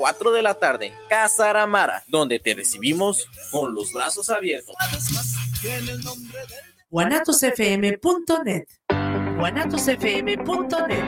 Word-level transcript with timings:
4 0.00 0.32
de 0.32 0.40
la 0.40 0.54
tarde. 0.54 0.94
Casa 1.10 1.50
Aramara, 1.50 2.02
donde 2.08 2.38
te 2.38 2.54
recibimos 2.54 3.28
con 3.50 3.74
los 3.74 3.92
brazos 3.92 4.30
abiertos. 4.30 4.74
guanatosfm.net 6.88 8.64
guanatosfm.net 9.36 11.06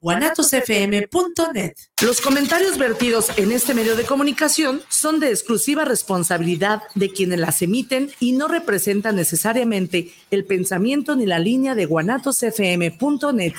guanatosfm.net. 0.00 1.74
Los 2.00 2.20
comentarios 2.20 2.78
vertidos 2.78 3.36
en 3.36 3.50
este 3.50 3.74
medio 3.74 3.96
de 3.96 4.04
comunicación 4.04 4.80
son 4.88 5.18
de 5.18 5.30
exclusiva 5.30 5.84
responsabilidad 5.84 6.84
de 6.94 7.10
quienes 7.10 7.40
las 7.40 7.60
emiten 7.60 8.12
y 8.20 8.32
no 8.32 8.46
representan 8.46 9.16
necesariamente 9.16 10.12
el 10.30 10.44
pensamiento 10.44 11.16
ni 11.16 11.26
la 11.26 11.40
línea 11.40 11.74
de 11.74 11.86
guanatosfm.net. 11.86 13.54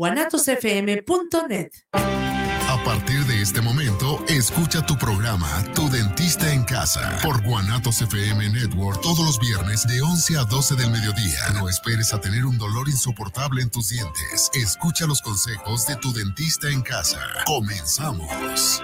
guanatosfm.net. 0.00 1.72
A 1.92 2.84
partir 2.84 3.22
de 3.26 3.42
este 3.42 3.60
momento, 3.60 4.24
escucha 4.28 4.86
tu 4.86 4.96
programa 4.96 5.46
Tu 5.74 5.90
Dentista 5.90 6.50
en 6.54 6.64
Casa 6.64 7.18
por 7.22 7.44
Guanatos 7.44 8.00
FM 8.00 8.48
Network 8.48 9.02
todos 9.02 9.18
los 9.18 9.38
viernes 9.38 9.86
de 9.86 10.00
11 10.00 10.38
a 10.38 10.44
12 10.44 10.76
del 10.76 10.90
mediodía. 10.90 11.40
No 11.52 11.68
esperes 11.68 12.14
a 12.14 12.20
tener 12.20 12.46
un 12.46 12.56
dolor 12.56 12.88
insoportable 12.88 13.60
en 13.60 13.70
tus 13.70 13.90
dientes. 13.90 14.50
Escucha 14.54 15.06
los 15.06 15.20
consejos 15.20 15.86
de 15.86 15.96
Tu 15.96 16.14
Dentista 16.14 16.70
en 16.70 16.80
Casa. 16.80 17.20
Comenzamos. 17.44 18.82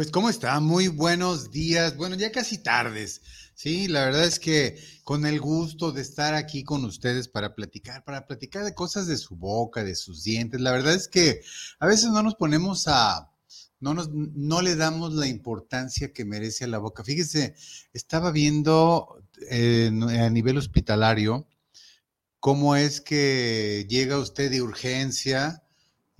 Pues, 0.00 0.10
¿cómo 0.10 0.30
está? 0.30 0.58
Muy 0.60 0.88
buenos 0.88 1.50
días. 1.50 1.94
Bueno, 1.94 2.16
ya 2.16 2.32
casi 2.32 2.56
tardes. 2.56 3.20
Sí, 3.52 3.86
la 3.86 4.06
verdad 4.06 4.24
es 4.24 4.38
que 4.38 4.82
con 5.04 5.26
el 5.26 5.38
gusto 5.42 5.92
de 5.92 6.00
estar 6.00 6.32
aquí 6.32 6.64
con 6.64 6.86
ustedes 6.86 7.28
para 7.28 7.54
platicar, 7.54 8.02
para 8.02 8.26
platicar 8.26 8.64
de 8.64 8.72
cosas 8.72 9.06
de 9.06 9.18
su 9.18 9.36
boca, 9.36 9.84
de 9.84 9.94
sus 9.94 10.24
dientes. 10.24 10.58
La 10.62 10.72
verdad 10.72 10.94
es 10.94 11.06
que 11.06 11.42
a 11.80 11.86
veces 11.86 12.08
no 12.08 12.22
nos 12.22 12.34
ponemos 12.36 12.88
a, 12.88 13.30
no, 13.78 13.92
nos, 13.92 14.08
no 14.10 14.62
le 14.62 14.74
damos 14.74 15.12
la 15.12 15.26
importancia 15.26 16.14
que 16.14 16.24
merece 16.24 16.64
a 16.64 16.68
la 16.68 16.78
boca. 16.78 17.04
Fíjese, 17.04 17.54
estaba 17.92 18.30
viendo 18.30 19.22
a 19.50 20.30
nivel 20.30 20.56
hospitalario 20.56 21.46
cómo 22.38 22.74
es 22.74 23.02
que 23.02 23.86
llega 23.86 24.16
usted 24.18 24.50
de 24.50 24.62
urgencia 24.62 25.62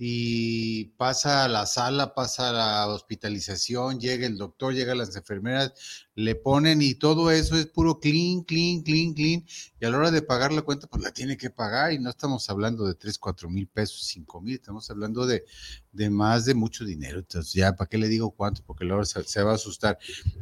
y 0.03 0.85
pasa 0.97 1.43
a 1.43 1.47
la 1.47 1.67
sala, 1.67 2.15
pasa 2.15 2.49
a 2.49 2.53
la 2.53 2.87
hospitalización, 2.87 3.99
llega 3.99 4.25
el 4.25 4.35
doctor, 4.35 4.73
llega 4.73 4.95
las 4.95 5.15
enfermeras, 5.15 5.73
le 6.15 6.33
ponen 6.33 6.81
y 6.81 6.95
todo 6.95 7.29
eso 7.29 7.55
es 7.55 7.67
puro 7.67 7.99
clean, 7.99 8.41
clean, 8.41 8.81
clean, 8.81 9.13
clean. 9.13 9.45
Y 9.79 9.85
a 9.85 9.91
la 9.91 9.99
hora 9.99 10.09
de 10.09 10.23
pagar 10.23 10.53
la 10.53 10.63
cuenta, 10.63 10.87
pues 10.87 11.03
la 11.03 11.11
tiene 11.11 11.37
que 11.37 11.51
pagar 11.51 11.93
y 11.93 11.99
no 11.99 12.09
estamos 12.09 12.49
hablando 12.49 12.87
de 12.87 12.95
3, 12.95 13.19
4 13.19 13.47
mil 13.47 13.67
pesos, 13.67 14.03
5 14.05 14.41
mil, 14.41 14.55
estamos 14.55 14.89
hablando 14.89 15.27
de, 15.27 15.45
de, 15.91 16.09
más 16.09 16.45
de 16.45 16.55
mucho 16.55 16.83
dinero. 16.83 17.19
Entonces, 17.19 17.53
ya, 17.53 17.75
¿para 17.75 17.87
qué 17.87 17.99
le 17.99 18.07
digo 18.07 18.31
cuánto? 18.31 18.63
Porque 18.65 18.85
luego 18.85 19.05
se, 19.05 19.23
se 19.23 19.43
va 19.43 19.51
a 19.51 19.55
asustar. 19.55 19.99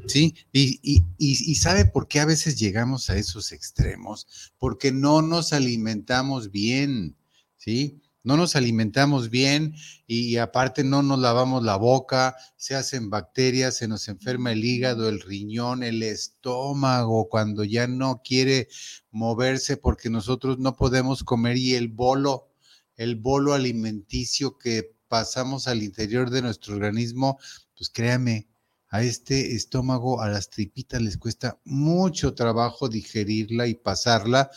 Sí, 0.08 0.36
y, 0.54 0.80
y, 0.82 1.04
y, 1.18 1.52
y 1.52 1.56
¿sabe 1.56 1.84
por 1.84 2.08
qué 2.08 2.22
a 2.22 2.26
veces 2.26 2.58
llegamos 2.58 3.10
a 3.10 3.18
esos 3.18 3.52
extremos? 3.52 4.54
Porque 4.58 4.94
no 4.94 5.22
nos 5.22 5.52
alimentamos 5.52 6.50
bien, 6.50 7.18
¿sí? 7.58 8.02
No 8.30 8.38
nos 8.38 8.56
alimentamos 8.56 9.32
bien 9.32 9.74
y, 10.06 10.38
aparte 10.38 10.84
no 10.84 11.02
nos 11.02 11.18
lavamos 11.18 11.64
la 11.64 11.78
boca, 11.78 12.36
se 12.58 12.76
hacen 12.76 13.10
bacterias, 13.10 13.78
se 13.78 13.88
nos 13.88 14.08
enferma 14.08 14.52
el 14.52 14.64
hígado, 14.64 15.10
el 15.10 15.20
riñón, 15.20 15.82
el 15.82 16.04
estómago, 16.04 17.28
cuando 17.28 17.64
ya 17.64 17.88
no 17.88 18.22
quiere 18.24 18.68
moverse 19.10 19.78
porque 19.78 20.12
nosotros 20.12 20.60
no 20.60 20.76
podemos 20.76 21.24
comer 21.24 21.58
y 21.58 21.74
el 21.74 21.88
bolo, 21.88 22.52
el 22.98 23.16
bolo 23.16 23.56
alimenticio 23.56 24.60
que 24.60 24.96
pasamos 25.08 25.68
al 25.68 25.82
interior 25.82 26.30
de 26.30 26.44
nuestro 26.44 26.76
organismo, 26.76 27.40
pues 27.76 27.90
créame, 27.90 28.48
a 28.92 29.02
este 29.02 29.56
estómago, 29.56 30.22
a 30.22 30.30
las 30.30 30.50
tripitas 30.52 31.02
les 31.02 31.18
cuesta 31.18 31.60
mucho 31.64 32.34
trabajo 32.36 32.90
digerirla 32.90 33.68
y 33.68 33.74
pasarla 33.74 34.52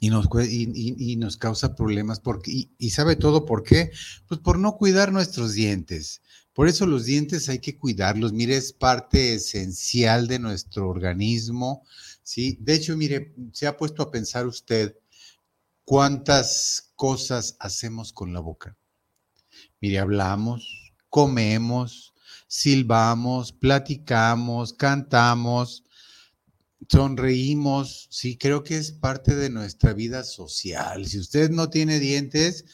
y 0.00 0.08
nos, 0.08 0.26
y, 0.48 1.16
nos 1.16 1.36
causa 1.36 1.76
problemas. 1.76 2.18
Porque, 2.20 2.68
y, 2.78 2.90
sabe 2.90 3.16
todo 3.16 3.44
por 3.44 3.62
qué? 3.62 3.92
Pues 4.26 4.40
por 4.40 4.58
no 4.58 4.76
cuidar 4.76 5.12
nuestros 5.12 5.52
dientes. 5.52 6.22
Por 6.54 6.66
eso 6.68 6.86
los 6.86 7.04
dientes 7.04 7.48
hay 7.48 7.58
que 7.58 7.76
cuidarlos. 7.76 8.32
Mire, 8.32 8.56
es 8.56 8.72
parte 8.72 9.34
esencial 9.34 10.26
de 10.26 10.38
nuestro 10.38 10.88
organismo. 10.88 11.84
¿sí? 12.22 12.56
De 12.60 12.74
hecho, 12.74 12.96
mire, 12.96 13.34
se 13.52 13.66
ha 13.66 13.76
puesto 13.76 14.02
a 14.02 14.10
pensar 14.10 14.46
usted 14.46 14.96
cuántas 15.84 16.92
cosas 16.96 17.56
hacemos 17.60 18.12
con 18.12 18.32
la 18.32 18.40
boca. 18.40 18.76
Mire, 19.80 19.98
hablamos, 19.98 20.94
comemos, 21.08 22.14
silbamos, 22.46 23.52
platicamos, 23.52 24.72
cantamos, 24.72 25.84
sonreímos, 26.88 28.08
sí, 28.10 28.36
creo 28.36 28.62
que 28.62 28.76
es 28.76 28.92
parte 28.92 29.34
de 29.34 29.50
nuestra 29.50 29.92
vida 29.92 30.24
social. 30.24 31.06
Si 31.06 31.18
usted 31.18 31.50
no 31.50 31.70
tiene 31.70 31.98
dientes, 31.98 32.64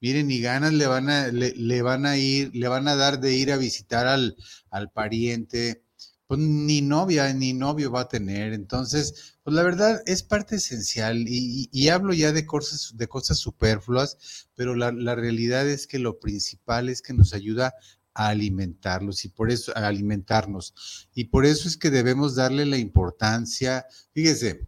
miren, 0.00 0.28
ni 0.28 0.40
ganas 0.40 0.72
le 0.72 0.86
van 0.86 1.10
a, 1.10 1.28
le, 1.28 1.82
van 1.82 2.06
a 2.06 2.16
ir, 2.16 2.50
le 2.54 2.68
van 2.68 2.88
a 2.88 2.96
dar 2.96 3.20
de 3.20 3.34
ir 3.34 3.52
a 3.52 3.56
visitar 3.56 4.06
al, 4.06 4.36
al 4.70 4.90
pariente, 4.90 5.82
pues 6.26 6.40
ni 6.40 6.80
novia 6.80 7.32
ni 7.32 7.52
novio 7.52 7.90
va 7.90 8.02
a 8.02 8.08
tener. 8.08 8.52
Entonces, 8.52 9.36
pues 9.42 9.54
la 9.54 9.62
verdad 9.62 10.02
es 10.06 10.22
parte 10.22 10.56
esencial 10.56 11.24
y, 11.28 11.68
y, 11.72 11.88
hablo 11.88 12.12
ya 12.12 12.32
de 12.32 12.46
cosas, 12.46 12.96
de 12.96 13.06
cosas 13.08 13.38
superfluas, 13.38 14.48
pero 14.54 14.74
la, 14.74 14.92
la, 14.92 15.14
realidad 15.14 15.68
es 15.68 15.86
que 15.86 15.98
lo 15.98 16.18
principal 16.18 16.88
es 16.88 17.02
que 17.02 17.12
nos 17.12 17.32
ayuda 17.32 17.74
a 18.16 18.28
alimentarlos 18.28 19.24
y 19.26 19.28
por 19.28 19.50
eso, 19.50 19.72
a 19.76 19.86
alimentarnos. 19.86 21.08
Y 21.14 21.24
por 21.24 21.44
eso 21.44 21.68
es 21.68 21.76
que 21.76 21.90
debemos 21.90 22.34
darle 22.34 22.64
la 22.64 22.78
importancia. 22.78 23.86
Fíjese, 24.12 24.66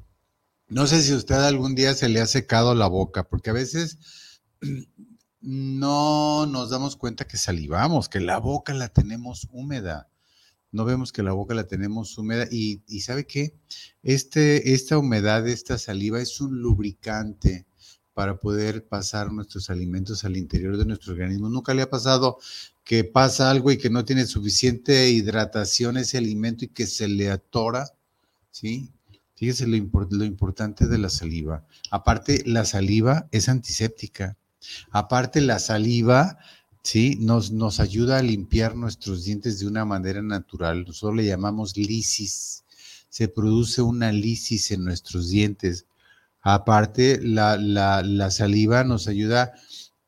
no 0.69 0.87
sé 0.87 1.03
si 1.03 1.15
usted 1.15 1.37
algún 1.37 1.75
día 1.75 1.95
se 1.95 2.11
le 2.11 2.21
ha 2.21 2.27
secado 2.27 2.75
la 2.75 2.87
boca, 2.87 3.25
porque 3.25 3.51
a 3.51 3.55
veces 3.55 3.99
no 5.41 6.47
nos 6.47 6.71
damos 6.71 6.97
cuenta 6.97 7.27
que 7.27 7.39
salivamos, 7.39 8.11
que 8.11 8.21
la 8.21 8.39
boca 8.39 8.75
la 8.75 8.89
tenemos 8.89 9.49
húmeda. 9.51 10.11
No 10.71 10.85
vemos 10.85 11.13
que 11.13 11.23
la 11.23 11.33
boca 11.33 11.55
la 11.55 11.67
tenemos 11.67 12.19
húmeda 12.19 12.47
y, 12.51 12.83
y 12.87 13.01
¿sabe 13.01 13.27
qué? 13.27 13.59
Este, 14.03 14.75
esta 14.75 14.99
humedad, 14.99 15.49
esta 15.49 15.79
saliva 15.79 16.21
es 16.21 16.43
un 16.43 16.61
lubricante 16.61 17.67
para 18.19 18.41
poder 18.41 18.87
pasar 18.89 19.33
nuestros 19.33 19.71
alimentos 19.71 20.25
al 20.25 20.37
interior 20.37 20.77
de 20.77 20.85
nuestro 20.85 21.13
organismo. 21.13 21.49
Nunca 21.49 21.73
le 21.73 21.83
ha 21.83 21.89
pasado 21.89 22.39
que 22.89 23.05
pasa 23.05 23.51
algo 23.51 23.71
y 23.71 23.77
que 23.77 23.91
no 23.91 24.07
tiene 24.07 24.25
suficiente 24.25 25.11
hidratación 25.11 25.99
ese 25.99 26.17
alimento 26.17 26.65
y 26.65 26.69
que 26.69 26.87
se 26.87 27.07
le 27.07 27.31
atora, 27.31 27.91
¿sí? 28.51 28.89
Fíjese 29.35 29.67
lo, 29.67 29.77
lo 30.11 30.25
importante 30.25 30.87
de 30.87 30.97
la 30.97 31.11
saliva. 31.11 31.67
Aparte, 31.91 32.43
la 32.47 32.65
saliva 32.65 33.29
es 33.31 33.51
antiséptica. 33.51 34.39
Aparte, 34.91 35.43
la 35.43 35.59
saliva, 35.59 36.39
¿sí? 36.83 37.19
Nos, 37.21 37.51
nos 37.53 37.79
ayuda 37.79 38.17
a 38.17 38.23
limpiar 38.23 38.75
nuestros 38.75 39.23
dientes 39.23 39.61
de 39.61 39.67
una 39.67 39.85
manera 39.85 40.23
natural. 40.23 40.87
Nosotros 40.87 41.19
le 41.19 41.27
llamamos 41.27 41.77
lisis. 41.77 42.65
Se 43.11 43.29
produce 43.29 43.83
una 43.83 44.13
lisis 44.13 44.71
en 44.71 44.85
nuestros 44.85 45.29
dientes 45.29 45.85
Aparte, 46.41 47.21
la, 47.23 48.31
saliva 48.31 48.85
nos 48.85 49.09
ayuda 49.09 49.53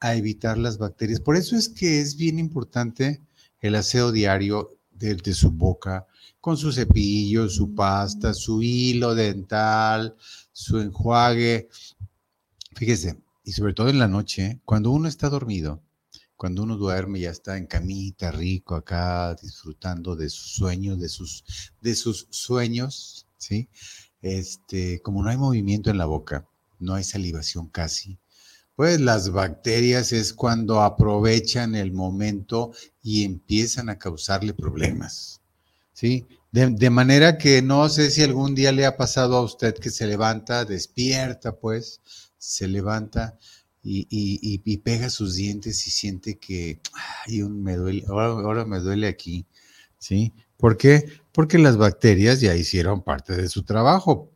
a 0.00 0.14
evitar 0.14 0.58
las 0.58 0.78
bacterias. 0.78 1.20
Por 1.20 1.36
eso 1.36 1.56
es 1.56 1.68
que 1.68 2.00
es 2.00 2.16
bien 2.16 2.38
importante 2.38 3.20
el 3.60 3.74
aseo 3.74 4.12
diario 4.12 4.80
de, 4.90 5.34
su 5.34 5.50
boca, 5.50 6.06
con 6.40 6.56
su 6.56 6.72
cepillo, 6.72 7.48
su 7.48 7.74
pasta, 7.74 8.34
su 8.34 8.62
hilo 8.62 9.14
dental, 9.14 10.16
su 10.52 10.78
enjuague. 10.78 11.68
Fíjese, 12.74 13.22
y 13.44 13.52
sobre 13.52 13.72
todo 13.72 13.88
en 13.88 13.98
la 13.98 14.08
noche, 14.08 14.60
cuando 14.64 14.90
uno 14.90 15.08
está 15.08 15.28
dormido, 15.28 15.82
cuando 16.36 16.62
uno 16.62 16.76
duerme 16.76 17.20
ya 17.20 17.30
está 17.30 17.58
en 17.58 17.66
camita, 17.66 18.30
rico 18.30 18.74
acá, 18.74 19.34
disfrutando 19.34 20.16
de 20.16 20.30
sus 20.30 20.52
sueños, 20.52 20.98
de 20.98 21.08
sus, 21.08 21.44
de 21.82 21.94
sus 21.94 22.26
sueños, 22.30 23.26
¿sí? 23.36 23.68
Este, 24.22 25.00
como 25.02 25.22
no 25.22 25.30
hay 25.30 25.36
movimiento 25.36 25.90
en 25.90 25.98
la 25.98 26.06
boca, 26.06 26.46
no 26.78 26.94
hay 26.94 27.04
salivación 27.04 27.68
casi, 27.68 28.18
pues 28.76 29.00
las 29.00 29.30
bacterias 29.30 30.12
es 30.12 30.32
cuando 30.32 30.80
aprovechan 30.80 31.74
el 31.74 31.92
momento 31.92 32.72
y 33.02 33.24
empiezan 33.24 33.88
a 33.88 33.98
causarle 33.98 34.54
problemas, 34.54 35.40
¿sí? 35.92 36.26
De, 36.52 36.90
manera 36.90 37.38
que 37.38 37.62
no 37.62 37.88
sé 37.88 38.10
si 38.10 38.22
algún 38.22 38.56
día 38.56 38.72
le 38.72 38.84
ha 38.84 38.96
pasado 38.96 39.36
a 39.36 39.42
usted 39.42 39.74
que 39.74 39.90
se 39.90 40.06
levanta, 40.08 40.64
despierta, 40.64 41.56
pues, 41.56 42.00
se 42.38 42.66
levanta 42.66 43.38
y, 43.82 44.78
pega 44.78 45.10
sus 45.10 45.36
dientes 45.36 45.86
y 45.86 45.90
siente 45.90 46.38
que, 46.38 46.80
ay, 47.26 47.42
me 47.44 47.76
duele, 47.76 48.04
ahora, 48.08 48.64
me 48.64 48.80
duele 48.80 49.06
aquí, 49.06 49.46
¿sí? 49.98 50.32
¿Por 50.56 50.76
qué? 50.76 51.04
Porque 51.32 51.56
las 51.56 51.76
bacterias 51.76 52.40
ya 52.40 52.56
hicieron 52.56 53.02
parte 53.02 53.36
de 53.36 53.48
su 53.48 53.62
trabajo. 53.62 54.32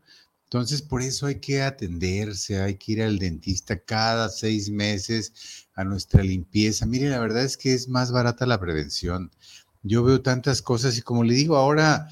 Entonces, 0.54 0.82
por 0.82 1.02
eso 1.02 1.26
hay 1.26 1.40
que 1.40 1.62
atenderse, 1.62 2.60
hay 2.60 2.76
que 2.76 2.92
ir 2.92 3.02
al 3.02 3.18
dentista 3.18 3.76
cada 3.76 4.28
seis 4.28 4.70
meses 4.70 5.66
a 5.74 5.82
nuestra 5.82 6.22
limpieza. 6.22 6.86
Mire, 6.86 7.08
la 7.08 7.18
verdad 7.18 7.42
es 7.42 7.56
que 7.56 7.74
es 7.74 7.88
más 7.88 8.12
barata 8.12 8.46
la 8.46 8.60
prevención. 8.60 9.32
Yo 9.82 10.04
veo 10.04 10.22
tantas 10.22 10.62
cosas 10.62 10.96
y 10.96 11.02
como 11.02 11.24
le 11.24 11.34
digo, 11.34 11.56
ahora, 11.56 12.08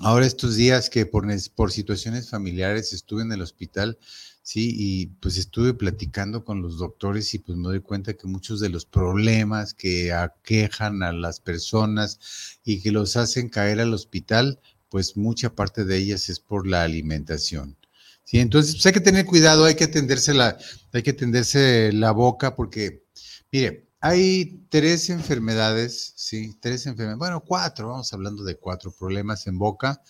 ahora 0.00 0.26
estos 0.26 0.56
días 0.56 0.90
que 0.90 1.06
por, 1.06 1.26
por 1.54 1.72
situaciones 1.72 2.28
familiares 2.28 2.92
estuve 2.92 3.22
en 3.22 3.32
el 3.32 3.40
hospital, 3.40 3.98
sí, 4.42 4.74
y 4.76 5.06
pues 5.06 5.38
estuve 5.38 5.72
platicando 5.72 6.44
con 6.44 6.60
los 6.60 6.76
doctores 6.76 7.32
y 7.32 7.38
pues 7.38 7.56
me 7.56 7.68
doy 7.68 7.80
cuenta 7.80 8.12
que 8.12 8.26
muchos 8.26 8.60
de 8.60 8.68
los 8.68 8.84
problemas 8.84 9.72
que 9.72 10.12
aquejan 10.12 11.02
a 11.02 11.12
las 11.12 11.40
personas 11.40 12.58
y 12.64 12.82
que 12.82 12.92
los 12.92 13.16
hacen 13.16 13.48
caer 13.48 13.80
al 13.80 13.94
hospital, 13.94 14.60
pues 14.90 15.16
mucha 15.16 15.54
parte 15.54 15.84
de 15.84 15.96
ellas 15.96 16.28
es 16.28 16.40
por 16.40 16.66
la 16.66 16.82
alimentación. 16.82 17.76
Sí, 18.24 18.38
entonces 18.38 18.74
pues 18.74 18.86
hay 18.86 18.92
que 18.92 19.00
tener 19.00 19.24
cuidado, 19.24 19.64
hay 19.64 19.74
que 19.74 19.84
atenderse 19.84 20.34
la, 20.34 20.58
hay 20.92 21.02
que 21.02 21.10
atenderse 21.10 21.92
la 21.92 22.12
boca 22.12 22.54
porque, 22.54 23.04
mire, 23.50 23.88
hay 24.00 24.64
tres 24.68 25.10
enfermedades, 25.10 26.12
sí, 26.16 26.56
tres 26.60 26.86
enfermedades, 26.86 27.18
bueno, 27.18 27.40
cuatro, 27.40 27.88
vamos 27.88 28.12
hablando 28.12 28.44
de 28.44 28.56
cuatro 28.56 28.92
problemas 28.92 29.46
en 29.46 29.58
boca 29.58 30.02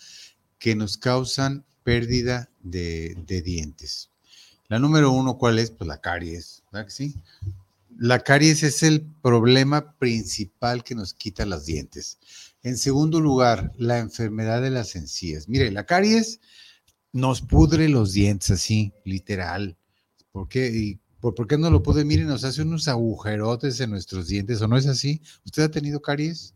que 0.58 0.76
nos 0.76 0.96
causan 0.96 1.64
pérdida 1.82 2.50
de, 2.60 3.16
dientes. 3.44 4.10
La 4.68 4.78
número 4.78 5.10
uno, 5.10 5.38
¿cuál 5.38 5.58
es? 5.58 5.70
Pues 5.70 5.88
la 5.88 6.00
caries, 6.00 6.62
¿verdad 6.70 6.86
que 6.86 6.92
sí? 6.92 7.14
La 7.98 8.20
caries 8.20 8.62
es 8.62 8.82
el 8.84 9.02
problema 9.22 9.94
principal 9.98 10.84
que 10.84 10.94
nos 10.94 11.12
quita 11.12 11.44
los 11.44 11.66
dientes. 11.66 12.18
En 12.62 12.76
segundo 12.76 13.20
lugar, 13.20 13.72
la 13.78 13.98
enfermedad 13.98 14.60
de 14.60 14.70
las 14.70 14.94
encías. 14.94 15.48
Mire, 15.48 15.70
la 15.70 15.86
caries 15.86 16.40
nos 17.12 17.40
pudre 17.40 17.88
los 17.88 18.12
dientes 18.12 18.50
así, 18.50 18.92
literal. 19.04 19.78
¿Por 20.30 20.48
qué? 20.48 20.98
¿Por, 21.20 21.46
qué 21.46 21.58
no 21.58 21.70
lo 21.70 21.82
puede? 21.82 22.04
Miren, 22.04 22.28
nos 22.28 22.44
hace 22.44 22.62
unos 22.62 22.88
agujerotes 22.88 23.80
en 23.80 23.90
nuestros 23.90 24.28
dientes, 24.28 24.60
¿o 24.62 24.68
no 24.68 24.76
es 24.76 24.86
así? 24.86 25.20
¿Usted 25.44 25.64
ha 25.64 25.70
tenido 25.70 26.00
caries? 26.00 26.54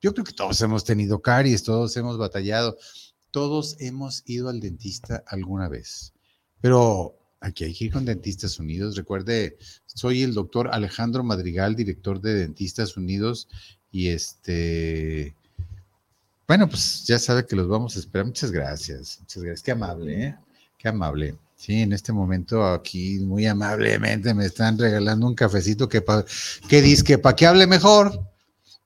Yo 0.00 0.12
creo 0.12 0.24
que 0.24 0.32
todos 0.32 0.60
hemos 0.60 0.84
tenido 0.84 1.20
caries, 1.20 1.64
todos 1.64 1.96
hemos 1.96 2.18
batallado, 2.18 2.76
todos 3.30 3.76
hemos 3.80 4.22
ido 4.26 4.48
al 4.48 4.60
dentista 4.60 5.24
alguna 5.26 5.68
vez. 5.68 6.12
Pero 6.60 7.18
aquí 7.40 7.64
hay 7.64 7.74
que 7.74 7.86
ir 7.86 7.92
con 7.92 8.04
Dentistas 8.04 8.58
Unidos. 8.60 8.96
Recuerde, 8.96 9.58
soy 9.86 10.22
el 10.22 10.34
doctor 10.34 10.68
Alejandro 10.72 11.24
Madrigal, 11.24 11.74
director 11.74 12.20
de 12.20 12.34
Dentistas 12.34 12.96
Unidos, 12.96 13.48
y 13.90 14.08
este, 14.08 15.34
bueno, 16.46 16.68
pues 16.68 17.04
ya 17.06 17.18
sabe 17.18 17.46
que 17.46 17.56
los 17.56 17.68
vamos 17.68 17.96
a 17.96 17.98
esperar. 18.00 18.26
Muchas 18.26 18.50
gracias, 18.50 19.18
muchas 19.20 19.42
gracias. 19.42 19.62
Qué 19.62 19.70
amable, 19.72 20.24
¿eh? 20.24 20.36
Qué 20.78 20.88
amable. 20.88 21.36
Sí, 21.56 21.82
en 21.82 21.92
este 21.92 22.12
momento 22.12 22.64
aquí 22.64 23.18
muy 23.18 23.44
amablemente 23.46 24.32
me 24.32 24.46
están 24.46 24.78
regalando 24.78 25.26
un 25.26 25.34
cafecito 25.34 25.88
que, 25.88 26.04
que 26.68 26.82
dice 26.82 27.02
que 27.02 27.18
para 27.18 27.34
que 27.34 27.46
hable 27.46 27.66
mejor. 27.66 28.20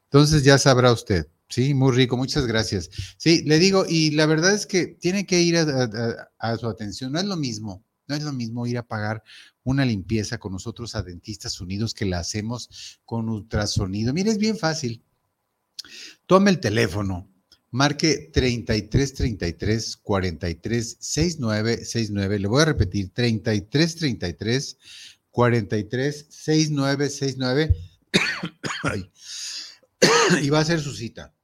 Entonces 0.04 0.43
ya 0.43 0.58
sabrá 0.58 0.90
usted. 0.90 1.26
Sí, 1.52 1.75
muy 1.75 1.94
rico, 1.94 2.16
muchas 2.16 2.46
gracias. 2.46 2.88
Sí, 3.19 3.43
le 3.44 3.58
digo, 3.58 3.84
y 3.87 4.12
la 4.12 4.25
verdad 4.25 4.54
es 4.54 4.66
que 4.66 4.87
tiene 4.87 5.26
que 5.26 5.43
ir 5.43 5.56
a, 5.58 6.56
su 6.56 6.66
atención. 6.66 7.12
No 7.12 7.19
es 7.19 7.26
lo 7.26 7.37
mismo, 7.37 7.84
no 8.08 8.14
es 8.14 8.22
lo 8.22 8.32
mismo 8.32 8.66
ir 8.66 8.78
a 8.78 8.87
pagar 8.87 9.22
una 9.64 9.84
limpieza 9.84 10.38
con 10.38 10.52
nosotros 10.52 10.94
a 10.94 11.02
Dentistas 11.02 11.60
Unidos 11.60 11.94
que 11.94 12.06
la 12.06 12.19
hacemos 12.19 12.99
con 13.04 13.28
ultrasonido. 13.28 14.12
Mire, 14.12 14.31
es 14.31 14.38
bien 14.38 14.56
fácil. 14.56 15.02
Tome 16.26 16.50
el 16.50 16.60
teléfono, 16.60 17.28
marque 17.70 18.31
33 18.32 19.14
33 19.14 19.96
43 19.96 20.96
69 21.00 21.84
69. 21.84 22.38
Le 22.38 22.49
voy 22.49 22.62
a 22.62 22.66
repetir 22.66 23.10
33 23.12 23.96
33 23.96 24.78
43 25.31 26.26
69 26.28 27.10
69. 27.10 27.76
y 30.43 30.50
va 30.50 30.60
a 30.60 30.64
ser 30.64 30.81
su 30.81 30.93
cita. 30.93 31.34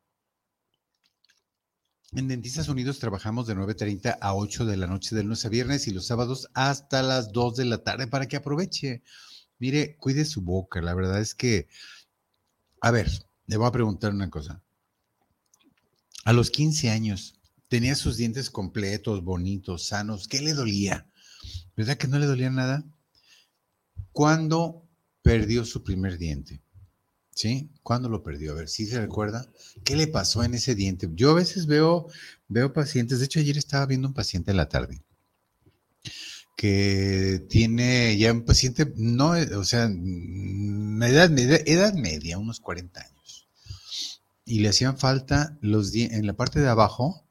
En 2.12 2.26
Dentistas 2.26 2.68
Unidos 2.68 2.98
trabajamos 2.98 3.46
de 3.46 3.54
9.30 3.54 4.16
a 4.20 4.34
8 4.34 4.64
de 4.64 4.78
la 4.78 4.86
noche 4.86 5.14
del 5.14 5.26
lunes 5.26 5.44
a 5.44 5.50
viernes 5.50 5.86
y 5.88 5.90
los 5.90 6.06
sábados 6.06 6.48
hasta 6.54 7.02
las 7.02 7.32
2 7.32 7.56
de 7.56 7.64
la 7.66 7.84
tarde 7.84 8.06
para 8.06 8.26
que 8.26 8.36
aproveche. 8.36 9.02
Mire, 9.58 9.96
cuide 9.98 10.24
su 10.24 10.40
boca. 10.40 10.80
La 10.80 10.94
verdad 10.94 11.20
es 11.20 11.34
que, 11.34 11.68
a 12.80 12.90
ver, 12.90 13.10
le 13.46 13.58
voy 13.58 13.66
a 13.66 13.72
preguntar 13.72 14.12
una 14.12 14.30
cosa. 14.30 14.62
A 16.24 16.32
los 16.32 16.50
15 16.50 16.88
años, 16.88 17.38
tenía 17.68 17.94
sus 17.94 18.16
dientes 18.16 18.48
completos, 18.48 19.22
bonitos, 19.22 19.88
sanos. 19.88 20.28
¿Qué 20.28 20.40
le 20.40 20.54
dolía? 20.54 21.10
¿Verdad 21.76 21.98
que 21.98 22.08
no 22.08 22.18
le 22.18 22.26
dolía 22.26 22.50
nada? 22.50 22.84
¿Cuándo 24.12 24.88
perdió 25.20 25.66
su 25.66 25.84
primer 25.84 26.16
diente? 26.16 26.62
¿Sí? 27.38 27.70
¿Cuándo 27.84 28.08
lo 28.08 28.24
perdió? 28.24 28.50
A 28.50 28.56
ver, 28.56 28.68
si 28.68 28.84
se 28.84 29.00
recuerda? 29.00 29.46
¿Qué 29.84 29.94
le 29.94 30.08
pasó 30.08 30.42
en 30.42 30.54
ese 30.54 30.74
diente? 30.74 31.08
Yo 31.14 31.30
a 31.30 31.34
veces 31.34 31.66
veo, 31.66 32.08
veo 32.48 32.72
pacientes, 32.72 33.20
de 33.20 33.26
hecho 33.26 33.38
ayer 33.38 33.56
estaba 33.56 33.86
viendo 33.86 34.08
un 34.08 34.14
paciente 34.14 34.50
en 34.50 34.56
la 34.56 34.68
tarde 34.68 35.00
que 36.56 37.46
tiene 37.48 38.18
ya 38.18 38.32
un 38.32 38.44
paciente, 38.44 38.92
no, 38.96 39.34
o 39.56 39.62
sea, 39.62 39.84
edad, 39.84 41.30
edad 41.38 41.94
media, 41.94 42.38
unos 42.38 42.58
40 42.58 43.00
años 43.00 43.48
y 44.44 44.58
le 44.58 44.70
hacían 44.70 44.98
falta 44.98 45.56
los 45.60 45.94
en 45.94 46.26
la 46.26 46.32
parte 46.32 46.58
de 46.58 46.66
abajo, 46.66 47.24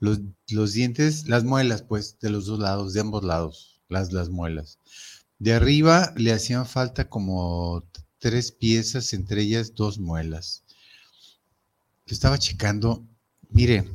los, 0.00 0.20
los, 0.50 0.74
dientes, 0.74 1.28
las 1.28 1.44
muelas, 1.44 1.82
pues, 1.82 2.18
de 2.20 2.28
los 2.28 2.44
dos 2.44 2.58
lados, 2.58 2.92
de 2.92 3.00
ambos 3.00 3.24
lados, 3.24 3.80
las, 3.88 4.12
las 4.12 4.28
muelas. 4.28 4.80
De 5.38 5.54
arriba 5.54 6.12
le 6.14 6.32
hacían 6.32 6.66
falta 6.66 7.08
como 7.08 7.88
tres 8.18 8.52
piezas, 8.52 9.12
entre 9.12 9.42
ellas 9.42 9.74
dos 9.74 9.98
muelas. 9.98 10.64
Estaba 12.06 12.38
checando, 12.38 13.04
mire, 13.50 13.88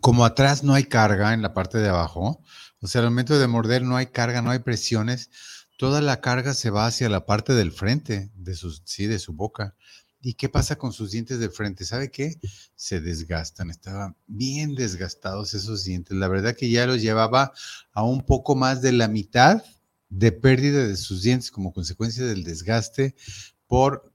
como 0.00 0.24
atrás 0.24 0.64
no 0.64 0.74
hay 0.74 0.84
carga 0.84 1.34
en 1.34 1.42
la 1.42 1.54
parte 1.54 1.78
de 1.78 1.88
abajo, 1.88 2.42
o 2.80 2.86
sea, 2.86 3.02
al 3.02 3.10
momento 3.10 3.38
de 3.38 3.46
morder 3.46 3.82
no 3.82 3.96
hay 3.96 4.06
carga, 4.06 4.40
no 4.40 4.50
hay 4.50 4.60
presiones, 4.60 5.30
toda 5.76 6.00
la 6.00 6.20
carga 6.20 6.54
se 6.54 6.70
va 6.70 6.86
hacia 6.86 7.08
la 7.08 7.26
parte 7.26 7.52
del 7.54 7.72
frente 7.72 8.30
de 8.34 8.54
su, 8.54 8.70
sí, 8.84 9.06
de 9.06 9.18
su 9.18 9.32
boca. 9.32 9.74
¿Y 10.22 10.34
qué 10.34 10.50
pasa 10.50 10.76
con 10.76 10.92
sus 10.92 11.12
dientes 11.12 11.38
de 11.38 11.48
frente? 11.48 11.86
¿Sabe 11.86 12.10
qué? 12.10 12.38
Se 12.74 13.00
desgastan, 13.00 13.70
estaban 13.70 14.16
bien 14.26 14.74
desgastados 14.74 15.54
esos 15.54 15.84
dientes. 15.84 16.16
La 16.16 16.28
verdad 16.28 16.54
que 16.54 16.70
ya 16.70 16.86
los 16.86 17.00
llevaba 17.00 17.52
a 17.92 18.02
un 18.02 18.20
poco 18.20 18.54
más 18.54 18.82
de 18.82 18.92
la 18.92 19.08
mitad 19.08 19.62
de 20.10 20.32
pérdida 20.32 20.86
de 20.86 20.96
sus 20.96 21.22
dientes 21.22 21.50
como 21.50 21.72
consecuencia 21.72 22.26
del 22.26 22.44
desgaste 22.44 23.14
por, 23.66 24.12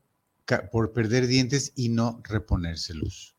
por 0.71 0.91
perder 0.93 1.27
dientes 1.27 1.71
y 1.75 1.89
no 1.89 2.21
reponérselos. 2.23 3.35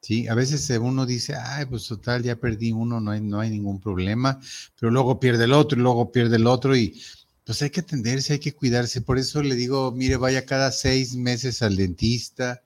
¿Sí? 0.00 0.28
A 0.28 0.34
veces 0.34 0.70
uno 0.78 1.06
dice, 1.06 1.34
ay, 1.34 1.66
pues 1.66 1.86
total, 1.86 2.22
ya 2.22 2.36
perdí 2.36 2.70
uno, 2.70 3.00
no 3.00 3.10
hay, 3.10 3.20
no 3.20 3.40
hay 3.40 3.50
ningún 3.50 3.80
problema, 3.80 4.38
pero 4.78 4.92
luego 4.92 5.18
pierde 5.18 5.44
el 5.44 5.52
otro 5.52 5.76
y 5.76 5.82
luego 5.82 6.12
pierde 6.12 6.36
el 6.36 6.46
otro 6.46 6.76
y 6.76 7.02
pues 7.42 7.62
hay 7.62 7.70
que 7.70 7.80
atenderse, 7.80 8.34
hay 8.34 8.38
que 8.38 8.54
cuidarse. 8.54 9.00
Por 9.00 9.18
eso 9.18 9.42
le 9.42 9.56
digo, 9.56 9.90
mire, 9.90 10.16
vaya 10.16 10.44
cada 10.44 10.70
seis 10.70 11.16
meses 11.16 11.62
al 11.62 11.76
dentista 11.76 12.62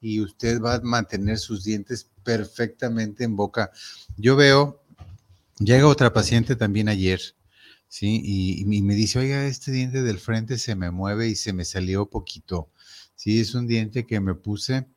y 0.00 0.20
usted 0.20 0.60
va 0.60 0.74
a 0.74 0.80
mantener 0.80 1.38
sus 1.38 1.64
dientes 1.64 2.10
perfectamente 2.24 3.24
en 3.24 3.36
boca. 3.36 3.70
Yo 4.16 4.36
veo, 4.36 4.82
llega 5.58 5.86
otra 5.86 6.12
paciente 6.12 6.56
también 6.56 6.88
ayer, 6.88 7.20
¿sí? 7.94 8.20
Y, 8.24 8.64
me 8.82 8.94
dice, 8.94 9.20
oiga, 9.20 9.46
este 9.46 9.70
diente 9.70 10.02
del 10.02 10.18
frente 10.18 10.58
se 10.58 10.74
me 10.74 10.90
mueve 10.90 11.28
y 11.28 11.36
se 11.36 11.52
me 11.52 11.64
salió 11.64 12.10
poquito. 12.10 12.70
Sí, 13.14 13.40
es 13.40 13.54
un 13.54 13.68
diente 13.68 14.04
que 14.04 14.18
me 14.18 14.34
puse 14.34 14.88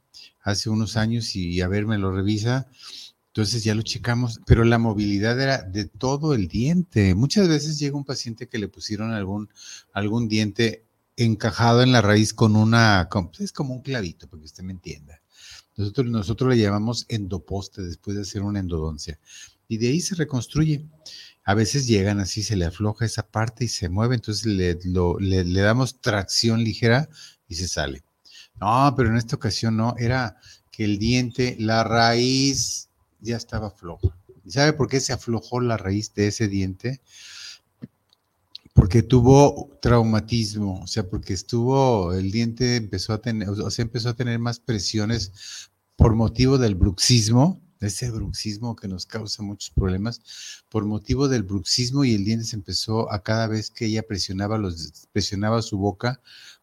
hace 0.42 0.72
unos 0.72 0.98
años 0.98 1.36
y 1.36 1.62
a 1.62 1.68
ver, 1.68 1.86
me 1.86 2.00
lo 2.00 2.12
revisa 2.12 2.68
entonces 3.38 3.64
ya 3.64 3.76
lo 3.76 3.84
checamos, 3.84 4.42
pero 4.48 4.64
la 4.64 4.80
movilidad 4.80 5.40
era 5.40 5.62
de 5.62 5.86
todo 5.86 6.34
el 6.34 6.48
diente. 6.48 7.14
Muchas 7.14 7.48
veces 7.48 7.78
llega 7.78 7.96
un 7.96 8.04
paciente 8.04 8.50
que 8.50 8.58
le 8.58 8.68
pusieron 8.68 9.12
algún, 9.14 9.48
algún 9.94 10.28
diente 10.28 10.88
encajado 11.18 11.84
en 11.84 11.92
la 11.92 12.02
raíz 12.02 12.34
con 12.34 12.56
una, 12.56 13.08
es 13.38 13.52
como 13.52 13.76
un 13.76 13.84
clavito, 13.84 14.28
para 14.28 14.40
que 14.40 14.48
usted 14.48 14.64
me 14.64 14.74
entienda. 14.74 15.22
Nosotros, 15.78 16.08
nosotros 16.08 16.50
le 16.50 16.62
llamamos 16.62 17.06
endoposte 17.08 17.84
después 17.84 18.18
de 18.18 18.24
hacer 18.24 18.42
una 18.42 18.60
endodoncia. 18.60 19.20
Y 19.68 19.78
de 19.78 19.90
ahí 19.90 20.02
se 20.02 20.16
reconstruye. 20.16 20.86
A 21.44 21.54
veces 21.54 21.88
llegan 21.88 22.20
así, 22.20 22.44
se 22.44 22.58
le 22.58 22.66
afloja 22.66 23.06
esa 23.06 23.26
parte 23.26 23.66
y 23.66 23.68
se 23.70 23.88
mueve, 23.88 24.16
entonces 24.16 24.46
le, 24.46 24.76
le 24.76 25.62
damos 25.62 26.02
tracción 26.02 26.64
ligera 26.64 27.08
y 27.48 27.56
se 27.56 27.68
sale. 27.68 28.04
No, 28.60 28.94
pero 28.98 29.10
en 29.10 29.18
esta 29.18 29.36
ocasión 29.36 29.78
no, 29.78 29.96
era 29.98 30.38
que 30.72 30.84
el 30.84 30.98
diente, 30.98 31.56
la 31.60 31.84
raíz 31.84 32.90
ya 33.22 33.38
estaba 33.38 33.72
floja. 33.72 34.16
¿Y 34.46 34.52
sabe 34.52 34.74
por 34.74 34.88
qué 34.88 35.00
se 35.00 35.14
aflojó 35.14 35.60
la 35.60 35.78
raíz 35.78 36.14
de 36.14 36.28
ese 36.28 36.48
diente? 36.48 37.02
Porque 38.78 39.02
tuvo 39.02 39.76
traumatismo, 39.82 40.82
o 40.84 40.86
sea, 40.86 41.10
porque 41.10 41.34
estuvo, 41.34 42.14
el 42.14 42.30
diente 42.30 42.76
empezó 42.76 43.12
a 43.12 43.18
tener, 43.24 43.50
o 43.50 43.72
sea, 43.72 43.82
empezó 43.82 44.10
a 44.10 44.14
tener 44.14 44.38
más 44.38 44.60
presiones 44.60 45.32
por 45.96 46.14
motivo 46.14 46.60
del 46.60 46.76
bruxismo, 46.76 47.60
ese 47.80 48.12
bruxismo 48.12 48.76
que 48.76 48.88
nos 48.88 49.08
causa 49.08 49.42
muchos 49.42 49.72
problemas, 49.72 50.22
por 50.70 50.86
motivo 50.86 51.28
del 51.28 51.42
bruxismo 51.42 52.06
y 52.06 52.14
el 52.14 52.24
diente 52.24 52.46
se 52.46 52.56
empezó 52.56 53.12
a 53.12 53.24
cada 53.24 53.48
vez 53.48 53.72
que 53.72 53.88
ella 53.88 54.04
presionaba, 54.04 54.60
los, 54.60 55.08
presionaba 55.12 55.64
su 55.64 55.80
boca, 55.80 56.22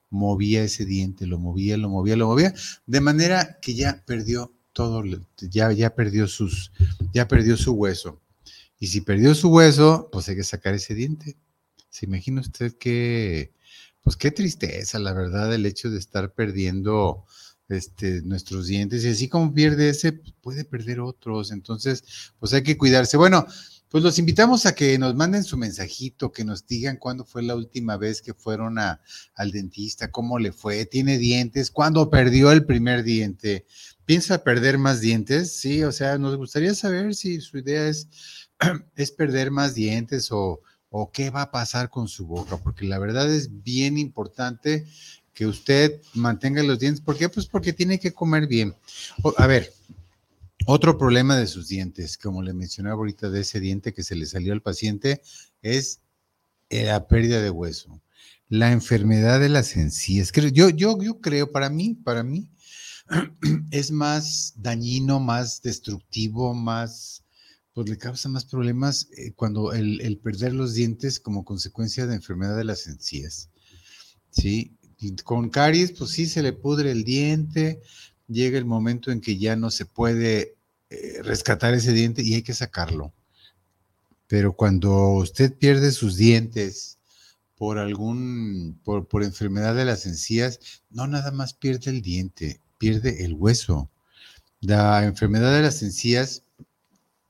movía 0.09 0.63
ese 0.63 0.85
diente, 0.85 1.27
lo 1.27 1.41
movía, 1.41 1.77
lo 1.77 1.89
movía, 1.89 2.15
lo 2.15 2.29
movía, 2.29 2.55
de 2.87 3.01
manera 3.01 3.59
que 3.61 3.75
ya 3.75 4.05
perdió 4.07 4.55
todo, 4.73 5.03
ya, 5.51 5.73
ya 5.73 5.93
perdió 5.97 6.29
sus, 6.29 6.71
ya 7.13 7.27
perdió 7.27 7.57
su 7.57 7.73
hueso. 7.73 8.21
Y 8.79 8.87
si 8.87 9.01
perdió 9.01 9.35
su 9.35 9.49
hueso, 9.49 10.11
pues 10.13 10.29
hay 10.29 10.37
que 10.37 10.45
sacar 10.45 10.75
ese 10.75 10.95
diente. 10.95 11.37
¿Se 11.95 12.07
imagina 12.07 12.41
usted 12.41 12.77
que, 12.77 13.55
pues 14.03 14.17
qué 14.17 14.33
tristeza, 14.33 14.99
la 14.99 15.13
verdad, 15.13 15.55
el 15.55 15.65
hecho 15.65 15.91
de 15.91 16.01
estar 16.01 16.35
perdiendo 16.35 17.25
este, 17.69 18.21
nuestros 18.23 18.67
dientes 18.67 19.05
y 19.05 19.11
así 19.11 19.29
como 19.29 19.55
pierde 19.55 19.91
ese, 19.91 20.13
pues, 20.13 20.35
puede 20.41 20.65
perder 20.65 20.99
otros. 20.99 21.53
Entonces, 21.53 22.33
pues 22.41 22.53
hay 22.53 22.65
que 22.65 22.77
cuidarse. 22.77 23.17
Bueno, 23.17 23.47
pues 23.91 24.03
los 24.03 24.19
invitamos 24.19 24.67
a 24.67 24.75
que 24.75 24.99
nos 24.99 25.15
manden 25.15 25.45
su 25.45 25.57
mensajito, 25.57 26.33
que 26.33 26.45
nos 26.45 26.67
digan 26.67 26.97
cuándo 26.97 27.25
fue 27.25 27.45
la 27.45 27.55
última 27.55 27.97
vez 27.97 28.23
que 28.23 28.35
fueron 28.35 28.81
a, 28.81 29.01
al 29.37 29.53
dentista, 29.53 30.11
cómo 30.11 30.41
le 30.41 30.51
fue, 30.51 30.87
tiene 30.87 31.17
dientes, 31.17 31.71
cuándo 31.71 32.11
perdió 32.11 32.51
el 32.51 32.67
primer 32.67 33.05
diente. 33.05 33.67
¿Piensa 34.05 34.43
perder 34.43 34.79
más 34.79 35.01
dientes? 35.01 35.57
Sí, 35.57 35.85
o 35.85 35.93
sea, 35.93 36.19
nos 36.19 36.37
gustaría 36.37 36.75
saber 36.75 37.15
si 37.15 37.41
su 37.41 37.59
idea 37.59 37.87
es, 37.87 38.09
es 38.97 39.13
perder 39.13 39.53
más 39.53 39.77
dientes 39.77 40.33
o 40.33 40.61
o 40.97 41.11
qué 41.11 41.31
va 41.31 41.43
a 41.43 41.51
pasar 41.51 41.91
con 41.91 42.07
su 42.07 42.25
boca, 42.25 42.57
porque 42.57 42.85
la 42.85 43.01
verdad 43.01 43.29
es 43.29 43.65
bien 43.65 43.99
importante 43.99 44.87
que 45.33 45.45
usted 45.45 46.01
mantenga 46.15 46.63
los 46.63 46.79
dientes. 46.79 47.01
¿Por 47.01 47.17
qué? 47.17 47.29
Pues 47.29 47.47
porque 47.47 47.73
tiene 47.73 47.99
que 47.99 48.13
comer 48.13 48.47
bien. 48.47 48.77
a 49.37 49.47
ver, 49.49 49.73
otro 50.67 50.97
problema 50.97 51.37
de 51.37 51.49
sus 51.49 51.67
dientes, 51.67 52.17
como 52.17 52.43
le 52.43 52.55
mencionaba 52.55 52.95
ahorita 52.95 53.29
de 53.29 53.41
ese 53.41 53.59
diente 53.59 53.93
que 53.93 54.05
se 54.05 54.15
le 54.15 54.25
salió 54.25 54.53
al 54.53 54.63
paciente, 54.63 55.21
es 55.63 55.99
la 56.71 57.09
pérdida 57.09 57.43
de 57.43 57.51
hueso. 57.51 58.01
La 58.49 58.71
enfermedad 58.71 59.41
de 59.41 59.49
las 59.49 59.77
encías. 59.77 60.31
Yo, 60.31 60.69
yo, 60.69 60.97
yo 61.03 61.21
creo, 61.21 61.51
para 61.51 61.71
mí, 61.71 61.95
para 61.95 62.23
mí, 62.23 62.49
es 63.73 63.91
más 63.91 64.55
dañino, 64.59 65.19
más 65.19 65.61
destructivo, 65.61 66.55
más 66.55 67.24
pues 67.75 67.89
le 67.89 67.99
causa 67.99 68.29
más 68.29 68.45
problemas 68.45 69.09
eh, 69.17 69.33
cuando 69.35 69.73
el, 69.73 70.19
perder 70.23 70.55
los 70.55 70.75
dientes 70.75 71.19
como 71.19 71.45
consecuencia 71.45 72.07
de 72.07 72.15
enfermedad 72.15 72.57
de 72.57 72.65
las 72.65 72.87
encías. 72.87 73.51
¿Sí? 74.31 74.73
con 75.23 75.51
caries, 75.51 75.93
pues 75.93 76.11
sí, 76.11 76.27
se 76.27 76.43
le 76.43 76.55
pudre 76.55 76.91
el 76.91 77.05
diente, 77.05 77.83
llega 78.27 78.57
el 78.57 78.65
momento 78.65 79.11
en 79.11 79.21
que 79.21 79.37
ya 79.37 79.55
no 79.55 79.71
se 79.71 79.85
puede 79.85 80.57
eh, 80.89 81.21
rescatar 81.23 81.75
ese 81.75 81.93
diente 81.93 82.23
y 82.23 82.35
hay 82.35 82.43
que 82.43 82.55
sacarlo. 82.55 83.13
Pero 84.29 84.55
cuando 84.55 85.11
usted 85.11 85.53
pierde 85.53 85.93
sus 85.93 86.17
dientes 86.17 86.99
por 87.57 87.79
algún, 87.79 88.81
por, 88.83 89.07
por 89.07 89.25
enfermedad 89.25 89.75
de 89.75 89.85
las 89.85 90.07
encías, 90.07 90.59
no 90.91 91.07
nada 91.07 91.33
más 91.33 91.53
pierde 91.53 91.91
el 91.91 92.01
diente, 92.01 92.61
pierde 92.79 93.25
el 93.25 93.35
hueso. 93.35 93.91
La 94.61 95.05
enfermedad 95.05 95.55
de 95.55 95.63
las 95.63 95.83
encías 95.83 96.44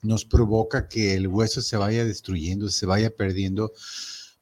nos 0.04 0.24
provoca 0.24 0.88
que 0.88 1.14
el 1.14 1.26
hueso 1.28 1.62
se 1.62 1.76
vaya 1.76 2.04
destruyendo, 2.04 2.68
se 2.68 2.86
vaya 2.86 3.10
perdiendo 3.10 3.72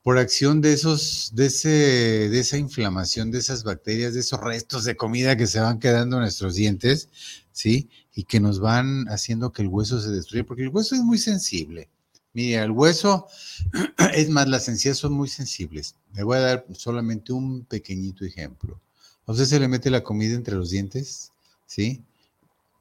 por 0.03 0.19
acción 0.19 0.61
de 0.61 0.73
esos, 0.73 1.31
de 1.35 1.47
ese, 1.47 1.69
de 1.69 2.41
esa 2.41 2.59
inflamación, 2.59 3.31
de 3.31 3.39
esas 3.39 3.63
bacterias, 3.63 4.15
de 4.15 4.21
esos 4.21 4.41
restos 4.41 4.85
de 4.85 4.97
comida 4.97 5.37
que 5.37 5.47
se 5.47 5.61
van 5.61 5.79
quedando 5.79 6.17
en 6.17 6.23
nuestros 6.23 6.55
dientes, 6.57 7.09
¿sí? 7.53 7.89
Y 8.15 8.25
que 8.25 8.41
nos 8.41 8.59
van 8.59 9.07
haciendo 9.09 9.53
que 9.53 9.63
el 9.63 9.69
hueso 9.69 10.01
se 10.01 10.11
destruya, 10.11 10.45
porque 10.45 10.65
el 10.65 10.71
hueso 10.71 10.97
es 10.97 11.03
muy 11.03 11.19
sensible. 11.19 11.89
Mira, 12.35 12.65
el 12.65 12.73
hueso, 12.73 13.29
es 14.15 14.29
más, 14.29 14.49
las 14.49 14.69
encías 14.69 14.99
son 14.99 15.13
muy 15.13 15.29
sensibles. 15.29 15.95
Le 16.15 16.25
voy 16.25 16.39
a 16.39 16.41
dar 16.41 16.67
solamente 16.73 17.33
un 17.33 17.65
pequeñito 17.65 18.25
ejemplo. 18.25 18.81
¿A 19.27 19.33
usted 19.33 19.45
se 19.45 19.61
le 19.61 19.69
mete 19.69 19.91
la 19.91 20.03
comida 20.03 20.35
entre 20.35 20.57
los 20.57 20.71
dientes? 20.71 21.31
¿Sí? 21.67 22.03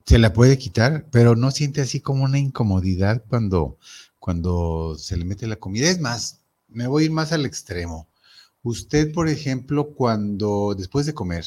Se 0.05 0.19
la 0.19 0.33
puede 0.33 0.57
quitar, 0.57 1.07
pero 1.11 1.35
no 1.35 1.51
siente 1.51 1.81
así 1.81 1.99
como 1.99 2.23
una 2.23 2.39
incomodidad 2.39 3.23
cuando, 3.27 3.77
cuando 4.19 4.95
se 4.97 5.17
le 5.17 5.25
mete 5.25 5.47
la 5.47 5.57
comida. 5.57 5.89
Es 5.89 5.99
más, 5.99 6.41
me 6.67 6.87
voy 6.87 7.03
a 7.03 7.05
ir 7.05 7.11
más 7.11 7.31
al 7.31 7.45
extremo. 7.45 8.07
Usted, 8.63 9.11
por 9.13 9.27
ejemplo, 9.27 9.93
cuando 9.93 10.75
después 10.77 11.05
de 11.05 11.13
comer 11.13 11.45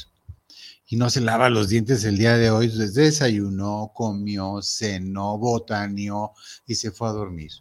y 0.86 0.96
no 0.96 1.10
se 1.10 1.20
lava 1.20 1.48
los 1.48 1.68
dientes 1.68 2.04
el 2.04 2.18
día 2.18 2.36
de 2.36 2.50
hoy, 2.50 2.68
desayunó, 2.68 3.92
comió, 3.94 4.60
cenó, 4.62 5.38
botaneó 5.38 6.32
y 6.66 6.74
se 6.74 6.90
fue 6.90 7.08
a 7.08 7.12
dormir. 7.12 7.52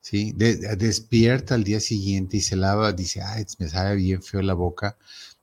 ¿Sí? 0.00 0.32
despierta 0.32 1.54
al 1.54 1.62
día 1.62 1.78
siguiente 1.78 2.38
y 2.38 2.40
se 2.40 2.56
lava, 2.56 2.92
dice, 2.92 3.22
ay, 3.22 3.44
me 3.60 3.68
sabe 3.68 3.94
bien 3.94 4.20
feo 4.20 4.42
la 4.42 4.54
boca 4.54 4.98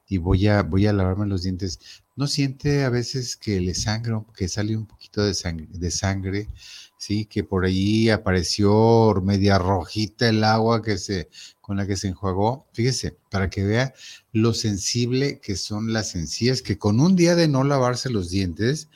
y 0.09 0.17
voy 0.17 0.47
a, 0.47 0.63
voy 0.63 0.87
a 0.87 0.93
lavarme 0.93 1.27
los 1.27 1.43
dientes. 1.43 1.79
¿No 2.15 2.27
siente 2.27 2.83
a 2.83 2.89
veces 2.89 3.37
que 3.37 3.61
le 3.61 3.75
sangra, 3.75 4.25
que 4.35 4.47
sale 4.49 4.75
un 4.75 4.87
poquito 4.87 5.23
de 5.23 5.91
sangre, 5.91 6.49
sí, 6.97 7.25
que 7.25 7.43
por 7.43 7.63
ahí 7.63 8.09
apareció 8.09 9.13
media 9.23 9.59
rojita 9.59 10.27
el 10.27 10.43
agua 10.43 10.81
que 10.81 10.97
se, 10.97 11.29
con 11.61 11.77
la 11.77 11.85
que 11.85 11.95
se 11.95 12.07
enjuagó? 12.07 12.67
Fíjese, 12.73 13.17
para 13.29 13.51
que 13.51 13.63
vea 13.63 13.93
lo 14.33 14.55
sensible 14.55 15.39
que 15.39 15.55
son 15.55 15.93
las 15.93 16.15
encías, 16.15 16.63
que 16.63 16.79
con 16.79 16.99
un 16.99 17.15
día 17.15 17.35
de 17.35 17.47
no 17.47 17.63
lavarse 17.63 18.09
los 18.09 18.31
dientes, 18.31 18.89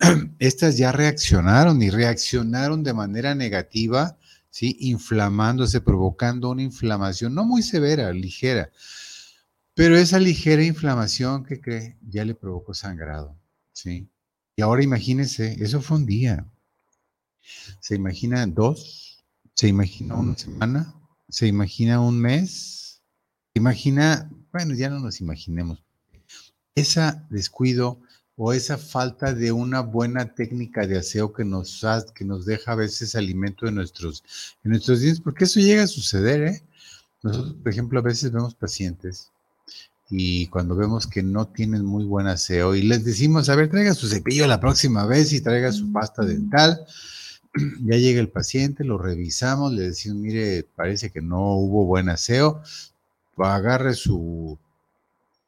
estas 0.38 0.76
ya 0.76 0.92
reaccionaron 0.92 1.82
y 1.82 1.88
reaccionaron 1.88 2.82
de 2.84 2.92
manera 2.92 3.34
negativa, 3.34 4.18
sí, 4.50 4.76
inflamándose, 4.80 5.80
provocando 5.80 6.50
una 6.50 6.62
inflamación 6.62 7.34
no 7.34 7.46
muy 7.46 7.62
severa, 7.62 8.12
ligera 8.12 8.70
pero 9.78 9.96
esa 9.96 10.18
ligera 10.18 10.64
inflamación 10.64 11.44
que 11.44 11.60
cree 11.60 11.96
ya 12.02 12.24
le 12.24 12.34
provocó 12.34 12.74
sangrado, 12.74 13.36
¿sí? 13.72 14.08
Y 14.56 14.62
ahora 14.62 14.82
imagínense, 14.82 15.56
eso 15.62 15.80
fue 15.80 15.98
un 15.98 16.04
día. 16.04 16.44
¿Se 17.78 17.94
imagina 17.94 18.44
dos? 18.48 19.24
¿Se 19.54 19.68
imagina 19.68 20.16
una 20.16 20.36
semana? 20.36 20.92
¿Se 21.28 21.46
imagina 21.46 22.00
un 22.00 22.20
mes? 22.20 23.00
¿Se 23.52 23.60
imagina? 23.60 24.28
Bueno, 24.50 24.74
ya 24.74 24.90
no 24.90 24.98
nos 24.98 25.20
imaginemos. 25.20 25.80
Esa 26.74 27.24
descuido 27.30 28.00
o 28.34 28.52
esa 28.52 28.78
falta 28.78 29.32
de 29.32 29.52
una 29.52 29.78
buena 29.78 30.34
técnica 30.34 30.88
de 30.88 30.98
aseo 30.98 31.32
que 31.32 31.44
nos, 31.44 31.86
que 32.16 32.24
nos 32.24 32.46
deja 32.46 32.72
a 32.72 32.74
veces 32.74 33.14
alimento 33.14 33.68
en 33.68 33.76
nuestros, 33.76 34.24
en 34.64 34.72
nuestros 34.72 35.02
dientes, 35.02 35.20
porque 35.20 35.44
eso 35.44 35.60
llega 35.60 35.84
a 35.84 35.86
suceder, 35.86 36.42
¿eh? 36.42 36.62
Nosotros, 37.22 37.54
por 37.62 37.70
ejemplo, 37.70 38.00
a 38.00 38.02
veces 38.02 38.32
vemos 38.32 38.56
pacientes 38.56 39.30
y 40.10 40.46
cuando 40.46 40.74
vemos 40.74 41.06
que 41.06 41.22
no 41.22 41.48
tienen 41.48 41.84
muy 41.84 42.04
buen 42.04 42.26
aseo 42.26 42.74
y 42.74 42.82
les 42.82 43.04
decimos, 43.04 43.48
a 43.48 43.56
ver, 43.56 43.68
traiga 43.68 43.94
su 43.94 44.08
cepillo 44.08 44.46
la 44.46 44.60
próxima 44.60 45.04
vez 45.06 45.32
y 45.32 45.40
traiga 45.40 45.70
su 45.70 45.92
pasta 45.92 46.24
dental, 46.24 46.86
ya 47.82 47.96
llega 47.96 48.20
el 48.20 48.30
paciente, 48.30 48.84
lo 48.84 48.96
revisamos, 48.96 49.72
le 49.72 49.82
decimos, 49.88 50.18
mire, 50.18 50.64
parece 50.74 51.10
que 51.10 51.20
no 51.20 51.56
hubo 51.56 51.84
buen 51.84 52.08
aseo, 52.08 52.62
agarre 53.36 53.94
su, 53.94 54.58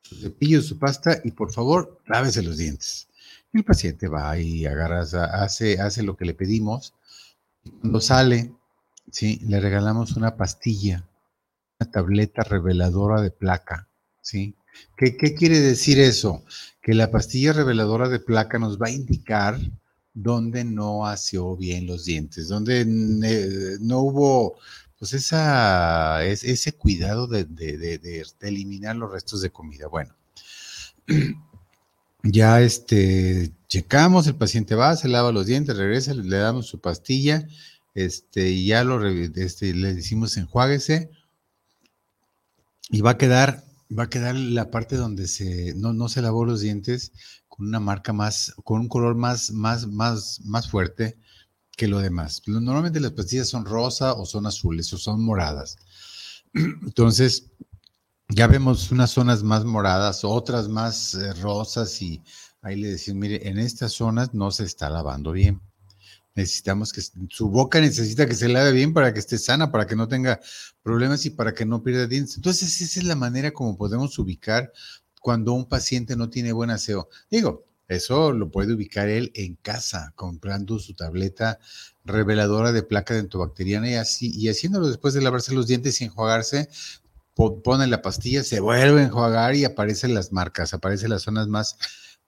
cepillo, 0.03 0.61
su 0.63 0.79
pasta 0.79 1.21
y 1.25 1.31
por 1.31 1.53
favor, 1.53 2.01
lávese 2.07 2.43
los 2.43 2.59
dientes. 2.59 3.09
el 3.53 3.65
paciente 3.65 4.09
va 4.09 4.39
y 4.39 4.67
agarra, 4.67 5.01
hace, 5.01 5.81
hace 5.81 6.03
lo 6.03 6.17
que 6.17 6.27
le 6.27 6.35
pedimos. 6.35 6.95
Cuando 7.81 8.01
sale, 8.01 8.53
¿sí? 9.11 9.41
le 9.47 9.61
regalamos 9.61 10.17
una 10.17 10.37
pastilla, 10.37 11.05
una 11.79 11.91
tableta 11.91 12.43
reveladora 12.43 13.23
de 13.23 13.31
placa 13.31 13.90
¿sí? 14.31 14.55
¿Qué, 14.97 15.17
quiere 15.17 15.61
decir 15.61 15.99
eso? 15.99 16.45
Que 16.81 16.95
la 16.95 17.11
pastilla 17.11 17.53
reveladora 17.53 18.09
de 18.09 18.21
placa 18.21 18.59
nos 18.59 18.81
va 18.81 18.87
a 18.87 18.93
indicar 18.93 19.59
dónde 20.15 20.65
no 20.65 21.07
aseó 21.07 21.57
bien 21.57 21.87
los 21.87 22.05
dientes, 22.05 22.49
dónde 22.49 22.85
no 22.87 23.99
hubo 24.01 24.57
pues 24.99 25.15
esa, 25.15 26.25
es, 26.27 26.45
ese 26.45 26.73
cuidado 26.73 27.27
de, 27.27 27.45
de, 27.45 28.23
eliminar 28.43 28.97
los 28.97 29.11
restos 29.11 29.41
de 29.41 29.49
comida. 29.49 29.87
Bueno, 29.89 30.15
ya 32.23 32.61
este, 32.61 33.51
checamos, 33.67 34.27
el 34.27 34.37
paciente 34.37 34.75
va, 34.75 34.95
se 34.97 35.09
lava 35.09 35.33
los 35.33 35.47
dientes, 35.47 35.79
regresa, 35.79 36.13
le, 36.13 36.37
damos 36.37 36.67
su 36.67 36.81
pastilla, 36.81 37.49
este, 37.95 38.51
y 38.51 38.67
ya 38.67 38.85
lo, 38.85 39.07
este, 39.07 39.73
le 39.75 39.95
decimos 39.95 40.37
enjuáguese, 40.37 41.11
y 42.91 43.01
va 43.01 43.13
a 43.13 43.19
quedar, 43.19 43.65
va 43.97 44.05
a 44.05 44.11
quedar 44.11 44.37
la 44.37 44.71
parte 44.71 44.97
donde 44.97 45.27
se, 45.29 45.75
no, 45.75 45.93
no 45.93 46.09
se 46.09 46.23
lavó 46.23 46.45
los 46.45 46.61
dientes 46.61 47.13
con 47.49 47.67
una 47.67 47.81
marca 47.81 48.13
más, 48.13 48.55
con 48.65 48.81
un 48.81 48.89
color 48.89 49.17
más, 49.17 49.51
más, 49.51 49.87
más, 49.87 50.41
más 50.45 50.69
fuerte, 50.71 51.19
que 51.77 51.89
lo 51.89 51.99
demás. 51.99 52.43
Normalmente 52.47 53.01
las 53.01 53.13
pastillas 53.13 53.49
son 53.49 53.65
rosa 53.65 54.13
o 54.15 54.27
son 54.27 54.47
azules 54.47 54.93
o 54.93 54.99
son 54.99 55.25
moradas. 55.25 55.79
Entonces, 56.55 57.51
ya 58.29 58.47
vemos 58.47 58.91
unas 58.93 59.11
zonas 59.11 59.43
más 59.43 59.65
moradas, 59.65 60.25
otras 60.25 60.69
más 60.69 61.15
eh, 61.15 61.33
rosas 61.35 62.01
y 62.01 62.23
ahí 62.63 62.77
le 62.77 62.89
decimos, 62.89 63.21
mire, 63.21 63.49
en 63.49 63.59
estas 63.59 63.93
zonas 63.93 64.35
no 64.35 64.51
se 64.51 64.65
está 64.65 64.89
lavando 64.91 65.33
bien. 65.33 65.61
Necesitamos 66.41 66.93
que 66.95 67.03
su 67.29 67.51
boca 67.51 67.81
necesita 67.81 68.27
que 68.27 68.35
se 68.35 68.49
lave 68.49 68.73
bien 68.73 68.95
para 68.95 69.13
que 69.13 69.19
esté 69.19 69.37
sana, 69.37 69.71
para 69.71 69.87
que 69.87 69.95
no 69.95 70.09
tenga 70.09 70.41
problemas 70.83 71.27
y 71.27 71.31
para 71.31 71.53
que 71.53 71.67
no 71.67 71.83
pierda 71.83 72.07
dientes. 72.07 72.37
Entonces, 72.37 72.81
esa 72.81 73.01
es 73.01 73.07
la 73.07 73.15
manera 73.15 73.51
como 73.51 73.77
podemos 73.77 74.19
ubicar 74.19 74.73
cuando 75.21 75.53
un 75.53 75.69
paciente 75.69 76.17
no 76.17 76.31
tiene 76.31 76.53
buen 76.53 76.71
aseo. 76.71 77.11
Digo, 77.31 77.67
eso 77.89 78.33
lo 78.33 78.51
puede 78.51 78.73
ubicar 78.73 79.11
él 79.11 79.33
en 79.35 79.57
casa, 79.57 80.13
comprando 80.15 80.79
su 80.79 80.95
tableta 80.95 81.59
reveladora 82.05 82.73
de 82.73 82.83
placa 82.83 83.13
dentobacteriana 83.13 83.91
y 83.91 83.95
así, 83.95 84.33
y 84.35 84.49
haciéndolo 84.49 84.89
después 84.89 85.13
de 85.13 85.21
lavarse 85.21 85.53
los 85.53 85.67
dientes 85.67 86.01
y 86.01 86.05
enjuagarse, 86.05 86.71
pone 87.35 87.87
la 87.87 88.01
pastilla, 88.01 88.45
se 88.45 88.61
vuelve 88.61 89.03
a 89.03 89.05
enjuagar 89.05 89.55
y 89.57 89.65
aparecen 89.67 90.15
las 90.15 90.33
marcas, 90.33 90.73
aparecen 90.73 91.11
las 91.11 91.23
zonas 91.23 91.49
más, 91.49 91.77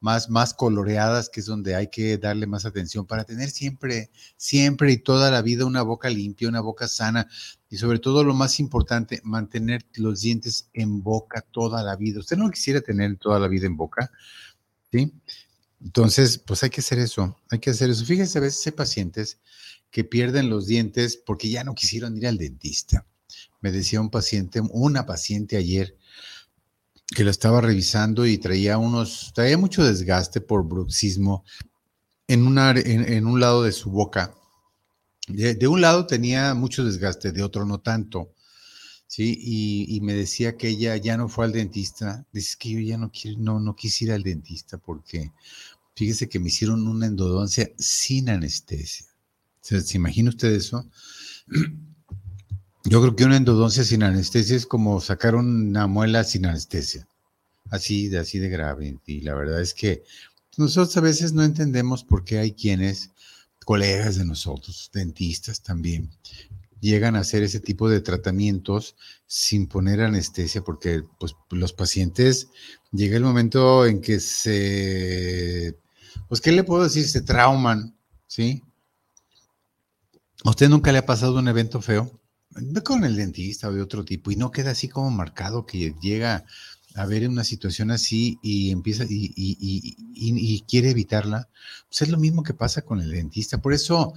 más, 0.03 0.29
más 0.29 0.53
coloreadas, 0.53 1.31
que 1.31 1.41
es 1.41 1.47
donde 1.47 1.77
hay 1.77 1.87
que 1.87 2.19
darle 2.19 2.47
más 2.49 2.67
atención 2.67 3.07
para 3.07 3.25
tener 3.25 3.51
siempre, 3.51 4.11
siempre 4.37 4.91
y 4.91 4.97
toda 4.99 5.31
la 5.31 5.43
vida 5.43 5.65
una 5.65 5.83
boca 5.83 6.11
limpia, 6.11 6.49
una 6.49 6.61
boca 6.61 6.89
sana 6.89 7.29
y 7.71 7.77
sobre 7.77 8.01
todo 8.01 8.25
lo 8.25 8.35
más 8.35 8.59
importante, 8.59 9.21
mantener 9.23 9.87
los 9.95 10.21
dientes 10.21 10.69
en 10.75 11.03
boca 11.05 11.41
toda 11.41 11.85
la 11.85 11.95
vida. 11.95 12.19
Usted 12.19 12.37
no 12.37 12.51
quisiera 12.51 12.81
tener 12.81 13.17
toda 13.17 13.39
la 13.39 13.47
vida 13.47 13.67
en 13.67 13.77
boca, 13.77 14.11
¿sí? 14.91 15.15
Entonces, 15.81 16.37
pues 16.37 16.65
hay 16.65 16.71
que 16.71 16.81
hacer 16.81 16.99
eso, 16.99 17.39
hay 17.49 17.61
que 17.61 17.71
hacer 17.71 17.89
eso. 17.89 18.05
Fíjense, 18.05 18.39
a 18.39 18.43
veces 18.43 18.67
hay 18.67 18.73
pacientes 18.73 19.39
que 19.93 20.03
pierden 20.03 20.51
los 20.51 20.67
dientes 20.67 21.17
porque 21.17 21.49
ya 21.49 21.63
no 21.63 21.77
quisieron 21.77 22.17
ir 22.17 22.27
al 22.27 22.39
dentista. 22.39 23.07
Me 23.61 23.71
decía 23.71 24.01
un 24.01 24.11
paciente, 24.11 24.61
una 24.73 25.07
paciente 25.07 25.57
ayer, 25.57 25.97
que 27.15 27.25
lo 27.25 27.31
estaba 27.31 27.61
revisando 27.61 28.27
y 28.27 28.39
traía 28.39 28.79
unos, 28.79 29.33
traía 29.35 29.59
mucho 29.59 29.85
desgaste 29.85 30.41
por 30.41 30.67
bruxismo 30.67 31.45
en, 32.27 32.47
una, 32.47 32.71
en, 32.73 33.27
un 33.27 33.41
lado 33.41 33.63
de 33.63 33.73
su 33.73 33.91
boca. 33.91 34.35
de, 35.29 35.67
un 35.69 35.81
lado 35.81 36.07
tenía 36.07 36.55
mucho 36.55 36.85
desgaste, 36.85 37.33
de 37.33 37.43
otro 37.43 37.67
no 37.67 37.81
tanto. 37.81 38.33
¿sí? 39.07 39.37
Y, 39.39 40.01
me 40.01 40.15
decía 40.15 40.57
que 40.57 40.69
ella 40.69 40.97
ya 40.97 41.17
no 41.19 41.29
fue 41.29 41.45
al 41.45 41.53
dentista. 41.53 42.27
Dice 42.33 42.57
que 42.59 42.71
yo 42.71 42.81
ya 42.81 42.97
no, 42.97 43.11
quiero, 43.13 43.39
no, 43.39 43.61
no 43.61 43.77
quise 43.77 44.07
ir 44.07 44.13
al 44.13 44.23
dentista 44.23 44.79
porque 44.79 45.33
fíjese 45.95 46.29
que 46.29 46.41
me 46.41 46.49
hicieron 46.49 46.89
una 46.89 47.07
endodoncia 47.07 47.71
sin 47.77 48.31
anestesia. 48.31 49.07
¿Se, 49.61 49.97
imagina 49.97 50.31
usted 50.31 50.53
eso? 50.53 50.89
Yo 52.85 53.01
creo 53.01 53.15
que 53.15 53.25
una 53.25 53.37
endodoncia 53.37 53.85
sin 53.85 54.03
anestesia 54.03 54.57
es 54.57 54.67
como 54.67 55.01
sacar 55.01 55.35
una 55.37 55.87
muela 55.87 56.25
sin 56.25 56.47
anestesia. 56.47 57.07
Así 57.71 58.09
de, 58.09 58.19
así 58.19 58.39
de 58.39 58.49
grave. 58.49 58.99
Y 59.07 59.21
la 59.21 59.35
verdad 59.35 59.61
es 59.61 59.73
que 59.73 60.03
nosotros 60.57 60.97
a 60.97 61.01
veces 61.01 61.33
no 61.33 61.45
entendemos 61.45 62.05
por 62.05 62.25
qué 62.25 62.39
hay 62.39 62.53
quienes, 62.53 63.11
colegas 63.65 64.17
de 64.17 64.25
nosotros, 64.25 64.91
dentistas 64.93 65.63
también, 65.63 66.11
llegan 66.81 67.15
a 67.15 67.21
hacer 67.21 67.45
ese 67.45 67.61
tipo 67.61 67.89
de 67.89 68.01
tratamientos 68.01 68.97
sin 69.27 69.69
poner 69.69 70.01
anestesia, 70.01 70.63
porque 70.63 71.05
pues, 71.19 71.35
los 71.51 71.73
pacientes 71.73 72.49
llega 72.91 73.17
el 73.17 73.23
momento 73.23 73.87
en 73.87 74.01
que 74.01 74.19
se, 74.19 75.79
pues, 76.29 76.41
¿qué 76.41 76.51
le 76.51 76.65
puedo 76.65 76.83
decir? 76.83 77.09
Se 77.09 77.23
trauman, 77.23 77.97
¿sí? 78.27 78.63
¿A 80.45 80.51
usted 80.51 80.69
nunca 80.69 80.91
le 80.91 80.99
ha 80.99 81.07
pasado 81.07 81.39
un 81.39 81.47
evento 81.47 81.81
feo? 81.81 82.21
Con 82.85 83.05
el 83.05 83.17
dentista 83.17 83.69
o 83.69 83.73
de 83.73 83.81
otro 83.81 84.05
tipo, 84.05 84.31
y 84.31 84.37
no 84.37 84.51
queda 84.51 84.73
así 84.73 84.89
como 84.89 85.11
marcado 85.11 85.65
que 85.65 85.95
llega 86.01 86.45
a 86.95 87.07
ver 87.07 87.29
una 87.29 87.45
situación 87.45 87.91
así 87.91 88.39
y 88.43 88.71
empieza 88.71 89.05
y, 89.09 89.33
y, 89.37 90.61
quiere 90.69 90.91
evitarla. 90.91 91.49
Pues 91.89 92.03
es 92.03 92.09
lo 92.11 92.19
mismo 92.19 92.43
que 92.43 92.55
pasa 92.55 92.83
con 92.83 93.01
el 93.01 93.11
dentista. 93.11 93.59
Por 93.59 93.73
eso 93.73 94.15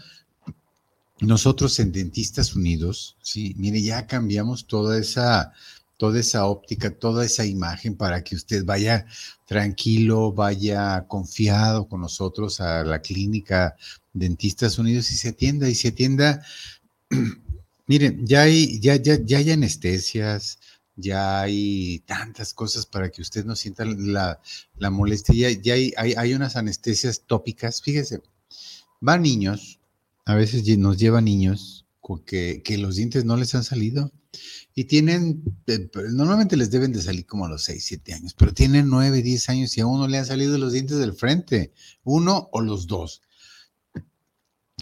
nosotros 1.19 1.79
en 1.79 1.91
Dentistas 1.91 2.55
Unidos, 2.55 3.17
sí, 3.21 3.55
mire, 3.57 3.81
ya 3.81 4.07
cambiamos 4.07 4.67
toda 4.67 4.99
esa, 4.99 5.53
toda 5.97 6.19
esa 6.19 6.45
óptica, 6.45 6.91
toda 6.91 7.25
esa 7.25 7.45
imagen 7.45 7.95
para 7.95 8.23
que 8.23 8.35
usted 8.35 8.65
vaya 8.65 9.05
tranquilo, 9.47 10.33
vaya 10.33 11.05
confiado 11.07 11.87
con 11.87 12.01
nosotros 12.01 12.59
a 12.59 12.83
la 12.83 13.01
clínica 13.01 13.75
Dentistas 14.13 14.77
Unidos 14.77 15.11
y 15.11 15.15
se 15.15 15.29
atienda 15.29 15.69
y 15.69 15.75
se 15.75 15.89
atienda. 15.89 16.43
Miren, 17.87 18.25
ya 18.25 18.43
hay, 18.43 18.79
ya, 18.79 18.95
ya, 18.95 19.19
ya 19.23 19.37
hay 19.37 19.51
anestesias, 19.51 20.59
ya 20.95 21.41
hay 21.41 21.99
tantas 22.07 22.53
cosas 22.53 22.85
para 22.85 23.09
que 23.11 23.21
usted 23.21 23.45
no 23.45 23.55
sienta 23.55 23.85
la, 23.85 24.41
la 24.77 24.89
molestia, 24.89 25.51
ya, 25.51 25.73
hay, 25.73 25.93
hay, 25.97 26.13
hay 26.13 26.33
unas 26.33 26.55
anestesias 26.55 27.23
tópicas, 27.27 27.81
fíjese, 27.81 28.21
van 29.01 29.21
niños, 29.21 29.79
a 30.25 30.35
veces 30.35 30.65
nos 30.77 30.97
lleva 30.97 31.21
niños 31.21 31.85
que, 32.25 32.61
que 32.63 32.77
los 32.77 32.95
dientes 32.95 33.25
no 33.25 33.37
les 33.37 33.53
han 33.55 33.63
salido 33.63 34.11
y 34.73 34.85
tienen, 34.85 35.43
eh, 35.67 35.89
normalmente 36.11 36.57
les 36.57 36.69
deben 36.69 36.91
de 36.91 37.01
salir 37.01 37.25
como 37.25 37.45
a 37.45 37.49
los 37.49 37.63
6, 37.63 37.83
7 37.83 38.13
años, 38.13 38.33
pero 38.37 38.53
tienen 38.53 38.89
9, 38.89 39.21
10 39.21 39.49
años 39.49 39.77
y 39.77 39.81
a 39.81 39.87
uno 39.87 40.07
le 40.07 40.17
han 40.17 40.25
salido 40.25 40.57
los 40.57 40.73
dientes 40.73 40.97
del 40.97 41.13
frente, 41.13 41.73
uno 42.03 42.49
o 42.51 42.61
los 42.61 42.87
dos. 42.87 43.21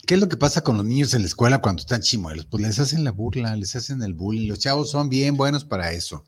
¿Qué 0.08 0.16
es 0.16 0.20
lo 0.20 0.28
que 0.28 0.38
pasa 0.38 0.64
con 0.64 0.78
los 0.78 0.86
niños 0.86 1.14
en 1.14 1.22
la 1.22 1.28
escuela 1.28 1.60
cuando 1.62 1.82
están 1.82 2.02
chimuelos? 2.02 2.46
Pues 2.46 2.64
les 2.64 2.80
hacen 2.80 3.04
la 3.04 3.12
burla, 3.12 3.56
les 3.56 3.76
hacen 3.76 4.02
el 4.02 4.14
bullying. 4.14 4.48
Los 4.48 4.60
chavos 4.60 4.90
son 4.90 5.08
bien 5.08 5.38
buenos 5.38 5.66
para 5.66 5.92
eso. 5.92 6.26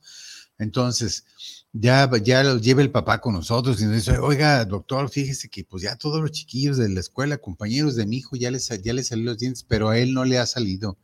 Entonces, 0.58 1.26
ya, 1.74 2.10
ya 2.24 2.44
lo 2.44 2.58
lleva 2.58 2.82
el 2.82 2.92
papá 2.92 3.20
con 3.20 3.34
nosotros 3.34 3.82
y 3.82 3.86
nos 3.86 3.96
dice, 3.96 4.18
oiga, 4.20 4.64
doctor, 4.66 5.10
fíjese 5.10 5.50
que 5.50 5.66
pues 5.66 5.84
ya 5.84 5.98
todos 5.98 6.22
los 6.22 6.32
chiquillos 6.32 6.78
de 6.78 6.88
la 6.90 7.02
escuela, 7.02 7.38
compañeros 7.38 7.96
de 7.96 8.06
mi 8.06 8.18
hijo, 8.18 8.36
ya 8.38 8.52
les, 8.52 8.70
ya 8.82 8.94
les 8.94 9.08
salió 9.08 9.26
los 9.26 9.40
dientes, 9.40 9.64
pero 9.68 9.90
a 9.90 9.98
él 9.98 10.14
no 10.14 10.24
le 10.26 10.38
ha 10.40 10.46
salido. 10.46 10.98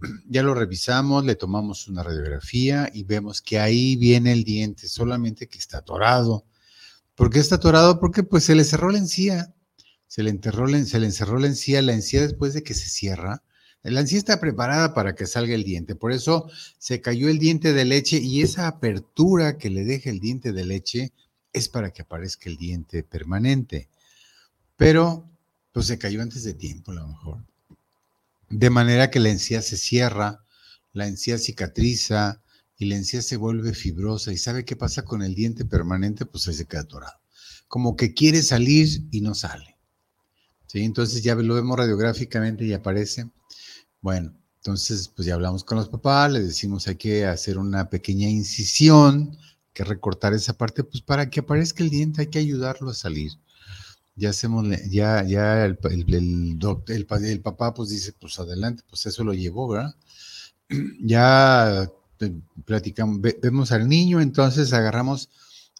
Ya 0.28 0.42
lo 0.42 0.54
revisamos, 0.54 1.24
le 1.24 1.36
tomamos 1.36 1.86
una 1.86 2.02
radiografía 2.02 2.90
y 2.92 3.04
vemos 3.04 3.40
que 3.40 3.60
ahí 3.60 3.94
viene 3.96 4.32
el 4.32 4.42
diente, 4.42 4.88
solamente 4.88 5.48
que 5.48 5.58
está 5.58 5.78
atorado. 5.78 6.44
¿Por 7.14 7.30
qué 7.30 7.38
está 7.38 7.54
atorado? 7.54 8.00
Porque 8.00 8.24
pues 8.24 8.44
se 8.44 8.56
le 8.56 8.64
cerró 8.64 8.90
la 8.90 8.98
encía, 8.98 9.54
se 10.12 10.22
le, 10.22 10.28
enterró, 10.28 10.68
se 10.68 11.00
le 11.00 11.06
encerró 11.06 11.38
la 11.38 11.46
encía, 11.46 11.80
la 11.80 11.94
encía 11.94 12.20
después 12.20 12.52
de 12.52 12.62
que 12.62 12.74
se 12.74 12.90
cierra, 12.90 13.42
la 13.82 14.00
encía 14.00 14.18
está 14.18 14.40
preparada 14.40 14.92
para 14.92 15.14
que 15.14 15.24
salga 15.24 15.54
el 15.54 15.64
diente, 15.64 15.94
por 15.94 16.12
eso 16.12 16.50
se 16.76 17.00
cayó 17.00 17.30
el 17.30 17.38
diente 17.38 17.72
de 17.72 17.86
leche 17.86 18.18
y 18.18 18.42
esa 18.42 18.66
apertura 18.66 19.56
que 19.56 19.70
le 19.70 19.84
deja 19.86 20.10
el 20.10 20.20
diente 20.20 20.52
de 20.52 20.66
leche 20.66 21.12
es 21.54 21.70
para 21.70 21.94
que 21.94 22.02
aparezca 22.02 22.50
el 22.50 22.58
diente 22.58 23.02
permanente. 23.02 23.88
Pero, 24.76 25.30
pues 25.72 25.86
se 25.86 25.96
cayó 25.96 26.20
antes 26.20 26.44
de 26.44 26.52
tiempo 26.52 26.90
a 26.90 26.96
lo 26.96 27.08
mejor. 27.08 27.46
De 28.50 28.68
manera 28.68 29.10
que 29.10 29.18
la 29.18 29.30
encía 29.30 29.62
se 29.62 29.78
cierra, 29.78 30.44
la 30.92 31.06
encía 31.06 31.38
cicatriza 31.38 32.42
y 32.76 32.84
la 32.84 32.96
encía 32.96 33.22
se 33.22 33.38
vuelve 33.38 33.72
fibrosa. 33.72 34.30
¿Y 34.30 34.36
sabe 34.36 34.66
qué 34.66 34.76
pasa 34.76 35.06
con 35.06 35.22
el 35.22 35.34
diente 35.34 35.64
permanente? 35.64 36.26
Pues 36.26 36.46
ahí 36.48 36.54
se 36.54 36.66
queda 36.66 36.82
atorado. 36.82 37.18
Como 37.66 37.96
que 37.96 38.12
quiere 38.12 38.42
salir 38.42 39.06
y 39.10 39.22
no 39.22 39.34
sale. 39.34 39.71
¿Sí? 40.72 40.84
Entonces 40.84 41.22
ya 41.22 41.34
lo 41.34 41.54
vemos 41.54 41.76
radiográficamente 41.76 42.64
y 42.64 42.72
aparece 42.72 43.30
bueno, 44.00 44.34
entonces 44.56 45.08
pues 45.14 45.26
ya 45.26 45.34
hablamos 45.34 45.64
con 45.64 45.76
los 45.76 45.90
papás, 45.90 46.32
le 46.32 46.40
decimos 46.40 46.88
hay 46.88 46.96
que 46.96 47.26
hacer 47.26 47.58
una 47.58 47.90
pequeña 47.90 48.28
incisión, 48.28 49.36
que 49.74 49.84
recortar 49.84 50.32
esa 50.32 50.54
parte, 50.56 50.82
pues 50.82 51.02
para 51.02 51.28
que 51.30 51.40
aparezca 51.40 51.84
el 51.84 51.90
diente 51.90 52.22
hay 52.22 52.28
que 52.28 52.38
ayudarlo 52.38 52.90
a 52.90 52.94
salir. 52.94 53.32
Ya 54.16 54.30
hacemos, 54.30 54.66
ya, 54.90 55.24
ya 55.24 55.66
el, 55.66 55.78
el, 55.84 56.58
el, 57.26 57.40
papá 57.42 57.74
pues 57.74 57.90
dice, 57.90 58.14
pues 58.14 58.38
adelante, 58.40 58.82
pues 58.88 59.04
eso 59.06 59.24
lo 59.24 59.34
llevó, 59.34 59.68
¿verdad? 59.68 59.94
Ya 61.00 61.84
eh, 62.20 62.32
platicamos, 62.64 63.20
vemos 63.20 63.72
al 63.72 63.88
niño, 63.88 64.20
entonces 64.22 64.72
agarramos, 64.72 65.28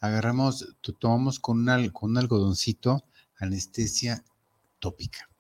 agarramos, 0.00 0.76
tomamos 1.00 1.40
con, 1.40 1.66
con 1.92 2.10
un 2.10 2.18
algodoncito 2.18 3.04
anestesia 3.38 4.24
tópica. 4.82 5.30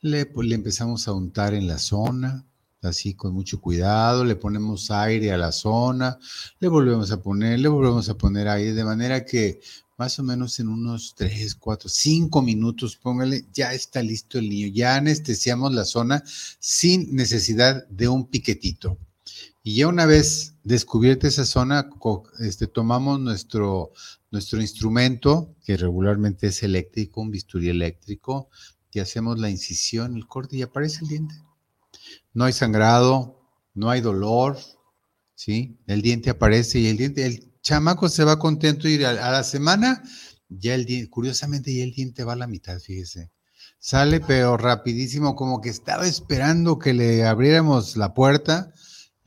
Le, 0.00 0.24
pues, 0.26 0.46
le 0.46 0.54
empezamos 0.54 1.08
a 1.08 1.12
untar 1.12 1.52
en 1.52 1.66
la 1.66 1.78
zona, 1.78 2.46
así 2.82 3.14
con 3.14 3.34
mucho 3.34 3.60
cuidado, 3.60 4.24
le 4.24 4.36
ponemos 4.36 4.92
aire 4.92 5.32
a 5.32 5.36
la 5.36 5.50
zona, 5.50 6.16
le 6.60 6.68
volvemos 6.68 7.10
a 7.10 7.20
poner, 7.20 7.58
le 7.58 7.68
volvemos 7.68 8.08
a 8.08 8.16
poner 8.16 8.46
aire, 8.46 8.72
de 8.72 8.84
manera 8.84 9.24
que 9.24 9.60
más 9.98 10.16
o 10.20 10.22
menos 10.22 10.60
en 10.60 10.68
unos 10.68 11.16
3, 11.16 11.56
4, 11.56 11.88
5 11.88 12.40
minutos, 12.40 12.96
póngale, 12.96 13.46
ya 13.52 13.74
está 13.74 14.00
listo 14.00 14.38
el 14.38 14.48
niño, 14.48 14.68
ya 14.68 14.94
anestesiamos 14.94 15.74
la 15.74 15.84
zona 15.84 16.22
sin 16.60 17.16
necesidad 17.16 17.84
de 17.88 18.06
un 18.06 18.28
piquetito. 18.28 18.96
Y 19.64 19.74
ya 19.74 19.88
una 19.88 20.06
vez 20.06 20.54
descubierta 20.68 21.26
esa 21.26 21.44
zona, 21.44 21.90
este, 22.40 22.66
tomamos 22.66 23.18
nuestro, 23.20 23.92
nuestro 24.30 24.60
instrumento, 24.60 25.56
que 25.64 25.76
regularmente 25.76 26.48
es 26.48 26.62
eléctrico, 26.62 27.20
un 27.20 27.30
bisturí 27.30 27.68
eléctrico, 27.68 28.48
y 28.90 29.00
hacemos 29.00 29.38
la 29.38 29.50
incisión, 29.50 30.16
el 30.16 30.26
corte 30.26 30.56
y 30.56 30.62
aparece 30.62 31.00
el 31.02 31.08
diente. 31.08 31.34
No 32.32 32.44
hay 32.44 32.52
sangrado, 32.52 33.40
no 33.74 33.90
hay 33.90 34.00
dolor, 34.00 34.58
¿sí? 35.34 35.78
El 35.86 36.02
diente 36.02 36.30
aparece 36.30 36.78
y 36.78 36.86
el 36.86 36.96
diente, 36.96 37.26
el 37.26 37.52
chamaco 37.60 38.08
se 38.08 38.24
va 38.24 38.38
contento 38.38 38.88
y 38.88 39.02
a, 39.04 39.12
la 39.12 39.44
semana, 39.44 40.02
ya 40.48 40.74
el 40.74 40.84
diente, 40.84 41.10
curiosamente 41.10 41.74
ya 41.74 41.84
el 41.84 41.92
diente 41.92 42.24
va 42.24 42.34
a 42.34 42.36
la 42.36 42.46
mitad, 42.46 42.78
fíjese. 42.78 43.30
Sale 43.78 44.20
pero 44.20 44.56
rapidísimo, 44.56 45.34
como 45.34 45.60
que 45.60 45.68
estaba 45.68 46.06
esperando 46.06 46.78
que 46.78 46.94
le 46.94 47.24
abriéramos 47.24 47.96
la 47.96 48.14
puerta 48.14 48.72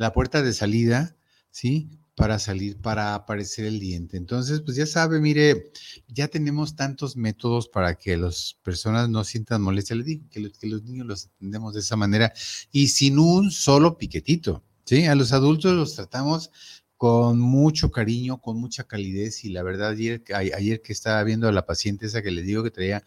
la 0.01 0.13
puerta 0.13 0.41
de 0.41 0.51
salida, 0.51 1.15
¿sí? 1.51 1.89
Para 2.15 2.39
salir, 2.39 2.77
para 2.77 3.15
aparecer 3.15 3.65
el 3.65 3.79
diente. 3.79 4.17
Entonces, 4.17 4.61
pues 4.61 4.77
ya 4.77 4.85
sabe, 4.85 5.19
mire, 5.19 5.71
ya 6.07 6.27
tenemos 6.27 6.75
tantos 6.75 7.15
métodos 7.15 7.67
para 7.69 7.95
que 7.95 8.17
las 8.17 8.57
personas 8.63 9.09
no 9.09 9.23
sientan 9.23 9.61
molestia. 9.61 9.95
Le 9.95 10.03
digo 10.03 10.25
que, 10.29 10.39
los 10.67 10.83
niños 10.83 11.07
los 11.07 11.25
atendemos 11.27 11.73
de 11.73 11.81
esa 11.81 11.95
manera 11.95 12.33
y 12.71 12.89
sin 12.89 13.19
un 13.19 13.51
solo 13.51 13.97
piquetito, 13.97 14.63
¿sí? 14.85 15.05
A 15.05 15.15
los 15.15 15.31
adultos 15.33 15.73
los 15.75 15.95
tratamos 15.95 16.51
con 16.97 17.39
mucho 17.39 17.91
cariño, 17.91 18.39
con 18.41 18.57
mucha 18.57 18.83
calidez 18.83 19.43
y 19.43 19.49
la 19.49 19.63
verdad 19.63 19.89
ayer, 19.89 20.23
ayer 20.33 20.81
que 20.81 20.93
estaba 20.93 21.23
viendo 21.23 21.47
a 21.47 21.51
la 21.51 21.65
paciente 21.65 22.05
esa 22.05 22.21
que 22.21 22.31
le 22.31 22.43
digo 22.43 22.63
que 22.63 22.69
traía 22.69 23.03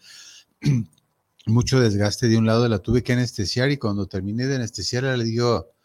mucho 1.45 1.79
desgaste 1.79 2.27
de 2.27 2.37
un 2.37 2.45
lado, 2.45 2.67
la 2.67 2.79
tuve 2.79 3.03
que 3.03 3.13
anestesiar 3.13 3.71
y 3.71 3.77
cuando 3.77 4.07
terminé 4.07 4.47
de 4.47 4.55
anestesiarla 4.55 5.15
le 5.15 5.23
digo, 5.23 5.75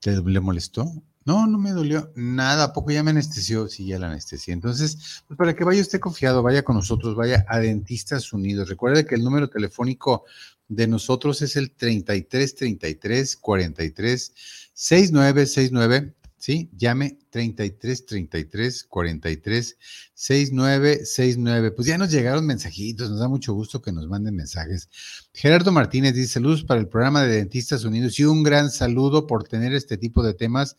¿Te 0.00 0.20
le 0.22 0.40
molestó? 0.40 0.92
No, 1.26 1.46
no 1.46 1.58
me 1.58 1.72
dolió 1.72 2.12
nada, 2.14 2.64
¿a 2.64 2.72
poco 2.72 2.92
ya 2.92 3.02
me 3.02 3.10
anestesió? 3.10 3.68
Sí, 3.68 3.84
ya 3.86 3.98
la 3.98 4.06
anestesia. 4.06 4.54
Entonces, 4.54 5.22
pues 5.26 5.36
para 5.36 5.54
que 5.54 5.64
vaya 5.64 5.82
usted 5.82 6.00
confiado, 6.00 6.42
vaya 6.42 6.62
con 6.62 6.76
nosotros, 6.76 7.16
vaya 7.16 7.44
a 7.48 7.58
Dentistas 7.58 8.32
Unidos. 8.32 8.68
Recuerde 8.68 9.04
que 9.04 9.16
el 9.16 9.24
número 9.24 9.50
telefónico 9.50 10.24
de 10.68 10.86
nosotros 10.86 11.42
es 11.42 11.56
el 11.56 11.72
33 11.72 12.54
33 12.54 13.36
43 13.36 14.32
6969 14.72 16.14
¿sí? 16.46 16.70
Llame 16.76 17.18
33 17.30 18.06
33 18.06 18.84
43 18.84 19.78
69 20.14 21.04
69. 21.04 21.70
Pues 21.72 21.88
ya 21.88 21.98
nos 21.98 22.12
llegaron 22.12 22.46
mensajitos, 22.46 23.10
nos 23.10 23.18
da 23.18 23.28
mucho 23.28 23.52
gusto 23.52 23.82
que 23.82 23.90
nos 23.90 24.06
manden 24.06 24.36
mensajes. 24.36 24.88
Gerardo 25.32 25.72
Martínez 25.72 26.14
dice 26.14 26.34
saludos 26.34 26.62
para 26.62 26.80
el 26.80 26.88
programa 26.88 27.22
de 27.22 27.36
Dentistas 27.36 27.84
Unidos 27.84 28.18
y 28.20 28.24
un 28.24 28.44
gran 28.44 28.70
saludo 28.70 29.26
por 29.26 29.42
tener 29.42 29.74
este 29.74 29.96
tipo 29.98 30.22
de 30.22 30.34
temas. 30.34 30.76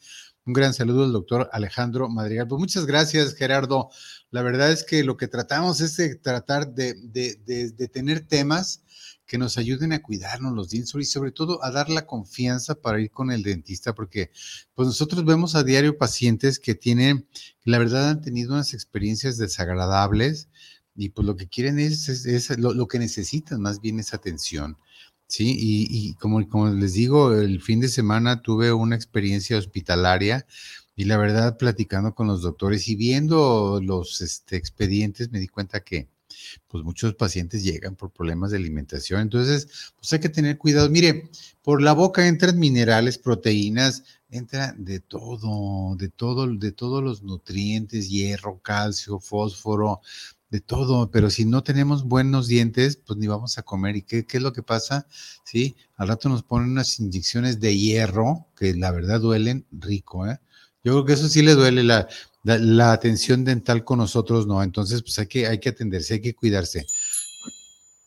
Un 0.48 0.54
gran 0.54 0.74
saludo 0.74 1.04
al 1.04 1.12
doctor 1.12 1.50
Alejandro 1.52 2.08
Madrigal. 2.08 2.48
Pues 2.48 2.58
muchas 2.58 2.86
gracias, 2.86 3.36
Gerardo. 3.36 3.90
La 4.32 4.42
verdad 4.42 4.72
es 4.72 4.86
que 4.86 5.04
lo 5.04 5.18
que 5.18 5.28
tratamos 5.28 5.82
es 5.82 6.22
tratar 6.22 6.74
de, 6.74 6.96
tener 7.92 8.22
temas 8.22 8.82
que 9.26 9.38
nos 9.38 9.58
ayuden 9.58 9.92
a 9.92 10.02
cuidarnos 10.02 10.54
los 10.54 10.70
dientes 10.70 10.96
y 10.96 11.04
sobre 11.04 11.34
todo 11.34 11.62
a 11.66 11.72
dar 11.72 11.90
la 11.90 12.06
confianza 12.06 12.76
para 12.76 13.02
ir 13.02 13.12
con 13.12 13.30
el 13.30 13.44
dentista, 13.44 13.94
porque 13.94 14.32
pues 14.74 14.88
nosotros 14.88 15.26
vemos 15.26 15.54
a 15.56 15.66
diario 15.66 15.98
pacientes 15.98 16.60
que 16.60 16.76
tienen, 16.76 17.28
que 17.60 17.70
la 17.70 17.80
verdad 17.80 18.10
han 18.10 18.22
tenido 18.22 18.54
unas 18.54 18.74
experiencias 18.74 19.38
desagradables 19.38 20.48
y 20.96 21.10
pues 21.10 21.28
lo 21.28 21.36
que 21.36 21.50
quieren 21.50 21.78
es, 21.78 22.08
es, 22.08 22.58
lo, 22.58 22.88
que 22.88 23.00
necesitan 23.00 23.60
más 23.62 23.82
bien 23.82 24.00
es 24.00 24.14
atención. 24.14 24.78
Sí, 25.28 25.56
y, 25.60 26.14
como, 26.16 26.48
como 26.48 26.70
les 26.70 26.94
digo, 26.94 27.34
el 27.34 27.62
fin 27.62 27.82
de 27.82 27.90
semana 27.90 28.42
tuve 28.42 28.72
una 28.72 28.96
experiencia 28.96 29.58
hospitalaria 29.58 30.46
y 30.96 31.04
la 31.06 31.18
verdad, 31.18 31.58
platicando 31.58 32.16
con 32.16 32.28
los 32.28 32.42
doctores 32.42 32.88
y 32.88 32.96
viendo 32.96 33.80
los 33.84 34.22
este, 34.22 34.56
expedientes, 34.56 35.32
me 35.32 35.40
di 35.40 35.48
cuenta 35.48 35.82
que, 35.82 36.08
pues 36.68 36.84
muchos 36.84 37.16
pacientes 37.16 37.64
llegan 37.64 37.96
por 37.96 38.12
problemas 38.12 38.52
de 38.52 38.58
alimentación. 38.58 39.22
Entonces, 39.22 39.94
pues 39.96 40.14
hay 40.14 40.20
que 40.20 40.30
tener 40.30 40.58
cuidado. 40.58 40.90
Mire, 40.90 41.30
por 41.62 41.82
la 41.82 41.94
boca 41.94 42.28
entran 42.28 42.58
minerales, 42.58 43.18
proteínas, 43.18 44.04
entra 44.30 44.74
de 44.78 45.00
todo, 45.00 45.96
de 45.96 46.10
todo, 46.10 46.48
de 46.48 46.72
todos 46.72 47.04
los 47.04 47.24
nutrientes, 47.24 48.10
hierro, 48.10 48.60
calcio, 48.62 49.20
fósforo, 49.20 50.02
de 50.50 50.62
todo, 50.62 51.12
pero 51.12 51.30
si 51.30 51.46
no 51.46 51.64
tenemos 51.64 52.04
buenos 52.06 52.48
dientes, 52.48 52.98
pues 52.98 53.18
ni 53.20 53.28
vamos 53.28 53.58
a 53.58 53.64
comer. 53.64 53.98
¿Y 53.98 54.02
qué, 54.04 54.26
qué, 54.26 54.38
es 54.38 54.44
lo 54.44 54.54
que 54.54 54.64
pasa? 54.64 55.08
Sí, 55.44 55.76
al 55.98 56.08
rato 56.08 56.30
nos 56.30 56.44
ponen 56.44 56.72
unas 56.72 57.00
inyecciones 57.00 57.60
de 57.60 57.78
hierro 57.78 58.48
que 58.56 58.74
la 58.74 58.92
verdad 58.92 59.20
duelen 59.20 59.66
rico, 59.72 60.26
¿eh? 60.28 60.40
Yo 60.84 60.94
creo 60.94 61.06
que 61.06 61.14
eso 61.14 61.28
sí 61.28 61.42
le 61.42 61.54
duele 61.54 61.84
la, 61.84 62.08
la, 62.44 62.94
atención 62.94 63.44
dental 63.44 63.84
con 63.84 64.00
nosotros 64.00 64.48
no. 64.48 64.64
Entonces, 64.64 65.02
pues 65.02 65.20
hay 65.20 65.28
que, 65.28 65.48
hay 65.48 65.60
que 65.60 65.70
atenderse, 65.70 66.14
hay 66.14 66.22
que 66.22 66.34
cuidarse. 66.34 66.86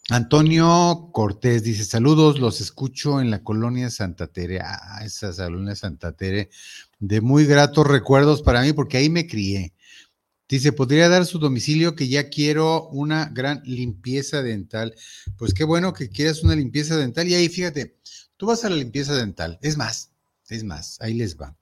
Antonio 0.09 1.11
Cortés 1.13 1.63
dice: 1.63 1.85
Saludos, 1.85 2.41
los 2.41 2.63
escucho 2.63 3.21
en 3.21 3.31
la 3.31 3.43
colonia 3.43 3.91
Santa 3.91 4.29
Tere. 4.29 4.61
Ah, 4.61 5.01
esa 5.05 5.31
colonia 5.35 5.77
Santa 5.77 6.13
Tere, 6.13 6.49
de 6.99 7.21
muy 7.21 7.45
gratos 7.45 7.87
recuerdos 7.87 8.41
para 8.41 8.63
mí, 8.63 8.73
porque 8.73 8.97
ahí 8.97 9.11
me 9.11 9.27
crié. 9.27 9.75
Dice: 10.51 10.73
¿Podría 10.73 11.09
dar 11.09 11.27
su 11.27 11.39
domicilio 11.39 11.95
que 11.95 12.09
ya 12.09 12.29
quiero 12.29 12.89
una 12.89 13.27
gran 13.27 13.63
limpieza 13.65 14.43
dental? 14.43 14.97
Pues 15.39 15.55
qué 15.55 15.63
bueno 15.63 15.93
que 15.93 16.11
quieras 16.11 16.43
una 16.43 16.57
limpieza 16.57 16.97
dental. 16.97 17.29
Y 17.29 17.35
ahí, 17.35 17.49
fíjate, 17.49 17.97
tú 18.37 18.47
vas 18.47 18.65
a 18.65 18.69
la 18.69 18.75
limpieza 18.75 19.15
dental. 19.15 19.61
Es 19.63 19.77
más, 19.77 20.11
es 20.49 20.65
más, 20.65 21.01
ahí 21.01 21.15
les 21.15 21.41
va. 21.41 21.57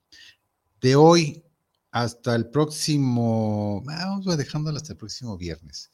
De 0.81 0.95
hoy 0.95 1.43
hasta 1.91 2.33
el 2.33 2.49
próximo, 2.49 3.83
vamos 3.85 4.25
dejándolo 4.37 4.77
hasta 4.77 4.93
el 4.93 4.97
próximo 4.97 5.37
viernes. 5.37 5.91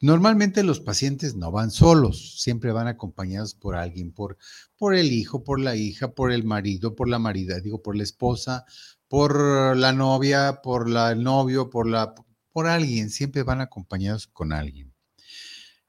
Normalmente 0.00 0.62
los 0.62 0.78
pacientes 0.78 1.34
no 1.34 1.50
van 1.50 1.72
solos, 1.72 2.40
siempre 2.40 2.70
van 2.70 2.86
acompañados 2.86 3.54
por 3.54 3.74
alguien, 3.74 4.12
por, 4.12 4.38
por 4.76 4.94
el 4.94 5.10
hijo, 5.10 5.42
por 5.42 5.58
la 5.58 5.74
hija, 5.74 6.12
por 6.12 6.30
el 6.30 6.44
marido, 6.44 6.94
por 6.94 7.08
la 7.08 7.18
marida, 7.18 7.58
digo, 7.58 7.82
por 7.82 7.96
la 7.96 8.04
esposa, 8.04 8.64
por 9.08 9.76
la 9.76 9.92
novia, 9.92 10.60
por 10.62 10.88
la, 10.88 11.12
el 11.12 11.22
novio, 11.22 11.70
por, 11.70 11.88
la, 11.88 12.14
por 12.52 12.66
alguien, 12.66 13.10
siempre 13.10 13.42
van 13.42 13.60
acompañados 13.60 14.26
con 14.26 14.52
alguien. 14.52 14.94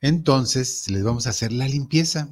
Entonces, 0.01 0.89
les 0.89 1.03
vamos 1.03 1.27
a 1.27 1.31
hacer 1.31 1.51
la 1.51 1.67
limpieza. 1.67 2.29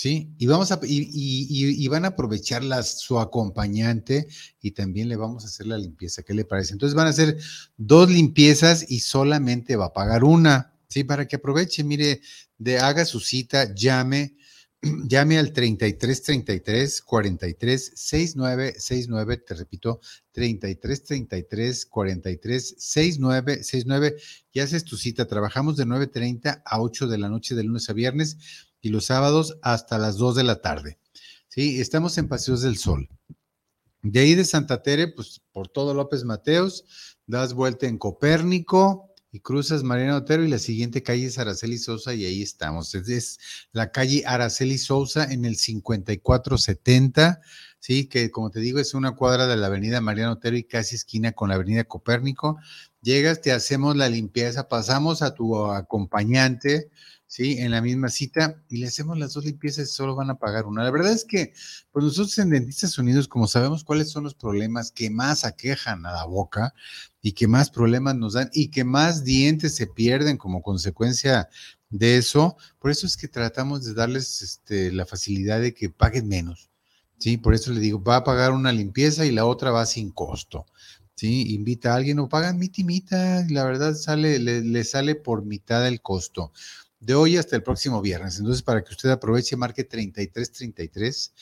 Sí, 0.00 0.34
y 0.38 0.46
vamos 0.46 0.72
a 0.72 0.80
y, 0.82 1.86
van 1.88 2.06
a 2.06 2.08
aprovechar 2.08 2.62
su 2.84 3.20
acompañante 3.20 4.28
y 4.62 4.70
también 4.70 5.10
le 5.10 5.16
vamos 5.16 5.44
a 5.44 5.48
hacer 5.48 5.66
la 5.66 5.76
limpieza. 5.76 6.22
¿Qué 6.22 6.32
le 6.32 6.46
parece? 6.46 6.72
Entonces 6.72 6.94
van 6.94 7.06
a 7.06 7.10
hacer 7.10 7.36
dos 7.76 8.08
limpiezas 8.08 8.86
y 8.88 9.00
solamente 9.00 9.76
va 9.76 9.86
a 9.86 9.92
pagar 9.92 10.24
una. 10.24 10.72
Sí, 10.88 11.04
para 11.04 11.28
que 11.28 11.36
aproveche, 11.36 11.84
mire, 11.84 12.22
de 12.56 12.78
haga 12.78 13.04
su 13.04 13.20
cita, 13.20 13.74
llame, 13.74 14.36
llame 15.08 15.38
al 15.38 15.52
33 15.52 16.22
33 16.22 17.02
43 17.02 17.92
69 17.94 18.74
69, 18.78 19.36
te 19.38 19.54
repito, 19.54 20.00
33 20.32 21.04
33 21.04 21.86
43 21.86 22.74
69 22.78 23.62
69 23.62 24.16
y 24.52 24.60
haces 24.60 24.84
tu 24.84 24.96
cita. 24.96 25.26
Trabajamos 25.26 25.76
de 25.76 25.86
9:30 25.86 26.62
a 26.64 26.80
8 26.80 27.08
de 27.08 27.18
la 27.18 27.28
noche 27.28 27.54
de 27.54 27.64
lunes 27.64 27.88
a 27.90 27.92
viernes 27.92 28.38
y 28.80 28.88
los 28.88 29.06
sábados 29.06 29.58
hasta 29.62 29.98
las 29.98 30.16
2 30.16 30.36
de 30.36 30.44
la 30.44 30.60
tarde. 30.60 30.98
Sí, 31.48 31.80
estamos 31.80 32.16
en 32.18 32.28
Paseos 32.28 32.62
del 32.62 32.78
Sol. 32.78 33.08
De 34.02 34.20
ahí 34.20 34.34
de 34.34 34.44
Santa 34.44 34.82
Tere, 34.82 35.08
pues 35.08 35.42
por 35.52 35.68
todo 35.68 35.92
López 35.92 36.24
Mateos, 36.24 36.84
das 37.26 37.52
vuelta 37.52 37.86
en 37.86 37.98
Copérnico 37.98 39.09
y 39.32 39.40
cruzas 39.40 39.82
Mariano 39.82 40.16
Otero 40.16 40.44
y 40.44 40.48
la 40.48 40.58
siguiente 40.58 41.02
calle 41.02 41.26
es 41.26 41.38
Araceli 41.38 41.78
Sousa 41.78 42.14
y 42.14 42.24
ahí 42.24 42.42
estamos. 42.42 42.94
Es, 42.94 43.38
la 43.72 43.92
calle 43.92 44.24
Araceli 44.26 44.78
Sousa 44.78 45.24
en 45.30 45.44
el 45.44 45.56
5470, 45.56 47.40
sí, 47.78 48.06
que 48.06 48.30
como 48.30 48.50
te 48.50 48.60
digo 48.60 48.80
es 48.80 48.94
una 48.94 49.12
cuadra 49.12 49.46
de 49.46 49.56
la 49.56 49.68
avenida 49.68 50.00
Mariano 50.00 50.32
Otero 50.32 50.56
y 50.56 50.64
casi 50.64 50.96
esquina 50.96 51.32
con 51.32 51.50
la 51.50 51.54
avenida 51.56 51.84
Copérnico. 51.84 52.58
Llegas, 53.02 53.40
te 53.40 53.52
hacemos 53.52 53.96
la 53.96 54.08
limpieza, 54.08 54.68
pasamos 54.68 55.22
a 55.22 55.34
tu 55.34 55.66
acompañante, 55.66 56.90
¿sí? 57.30 57.58
En 57.60 57.70
la 57.70 57.80
misma 57.80 58.08
cita 58.08 58.60
y 58.68 58.78
le 58.78 58.88
hacemos 58.88 59.16
las 59.16 59.34
dos 59.34 59.44
limpiezas 59.44 59.88
y 59.88 59.92
solo 59.92 60.16
van 60.16 60.30
a 60.30 60.38
pagar 60.38 60.66
una. 60.66 60.82
La 60.82 60.90
verdad 60.90 61.12
es 61.12 61.24
que, 61.24 61.52
pues 61.92 62.04
nosotros 62.04 62.36
en 62.38 62.50
Dentistas 62.50 62.98
Unidos, 62.98 63.28
como 63.28 63.46
sabemos 63.46 63.84
cuáles 63.84 64.10
son 64.10 64.24
los 64.24 64.34
problemas 64.34 64.90
que 64.90 65.10
más 65.10 65.44
aquejan 65.44 66.04
a 66.06 66.12
la 66.12 66.24
boca 66.24 66.74
y 67.22 67.30
que 67.32 67.46
más 67.46 67.70
problemas 67.70 68.16
nos 68.16 68.32
dan 68.32 68.50
y 68.52 68.68
que 68.68 68.82
más 68.82 69.22
dientes 69.22 69.76
se 69.76 69.86
pierden 69.86 70.38
como 70.38 70.60
consecuencia 70.60 71.48
de 71.88 72.16
eso, 72.16 72.56
por 72.80 72.90
eso 72.90 73.06
es 73.06 73.16
que 73.16 73.28
tratamos 73.28 73.84
de 73.84 73.94
darles 73.94 74.42
este, 74.42 74.90
la 74.90 75.06
facilidad 75.06 75.60
de 75.60 75.72
que 75.72 75.88
paguen 75.88 76.26
menos. 76.26 76.68
¿sí? 77.18 77.36
Por 77.36 77.54
eso 77.54 77.72
le 77.72 77.78
digo, 77.78 78.02
va 78.02 78.16
a 78.16 78.24
pagar 78.24 78.50
una 78.50 78.72
limpieza 78.72 79.24
y 79.24 79.30
la 79.30 79.46
otra 79.46 79.70
va 79.70 79.86
sin 79.86 80.10
costo. 80.10 80.66
¿sí? 81.14 81.54
Invita 81.54 81.92
a 81.92 81.96
alguien 81.96 82.18
o 82.18 82.28
pagan 82.28 82.58
mitimita, 82.58 83.46
la 83.50 83.64
verdad 83.64 83.94
sale, 83.94 84.40
le, 84.40 84.84
sale 84.84 85.14
por 85.14 85.44
mitad 85.44 85.84
del 85.84 86.00
costo. 86.00 86.52
De 87.00 87.14
hoy 87.14 87.36
hasta 87.36 87.56
el 87.56 87.62
próximo 87.62 88.00
viernes. 88.00 88.38
Entonces, 88.38 88.62
para 88.62 88.84
que 88.84 88.92
usted 88.92 89.10
aproveche, 89.10 89.56
marque 89.56 89.84
3333 89.84 91.32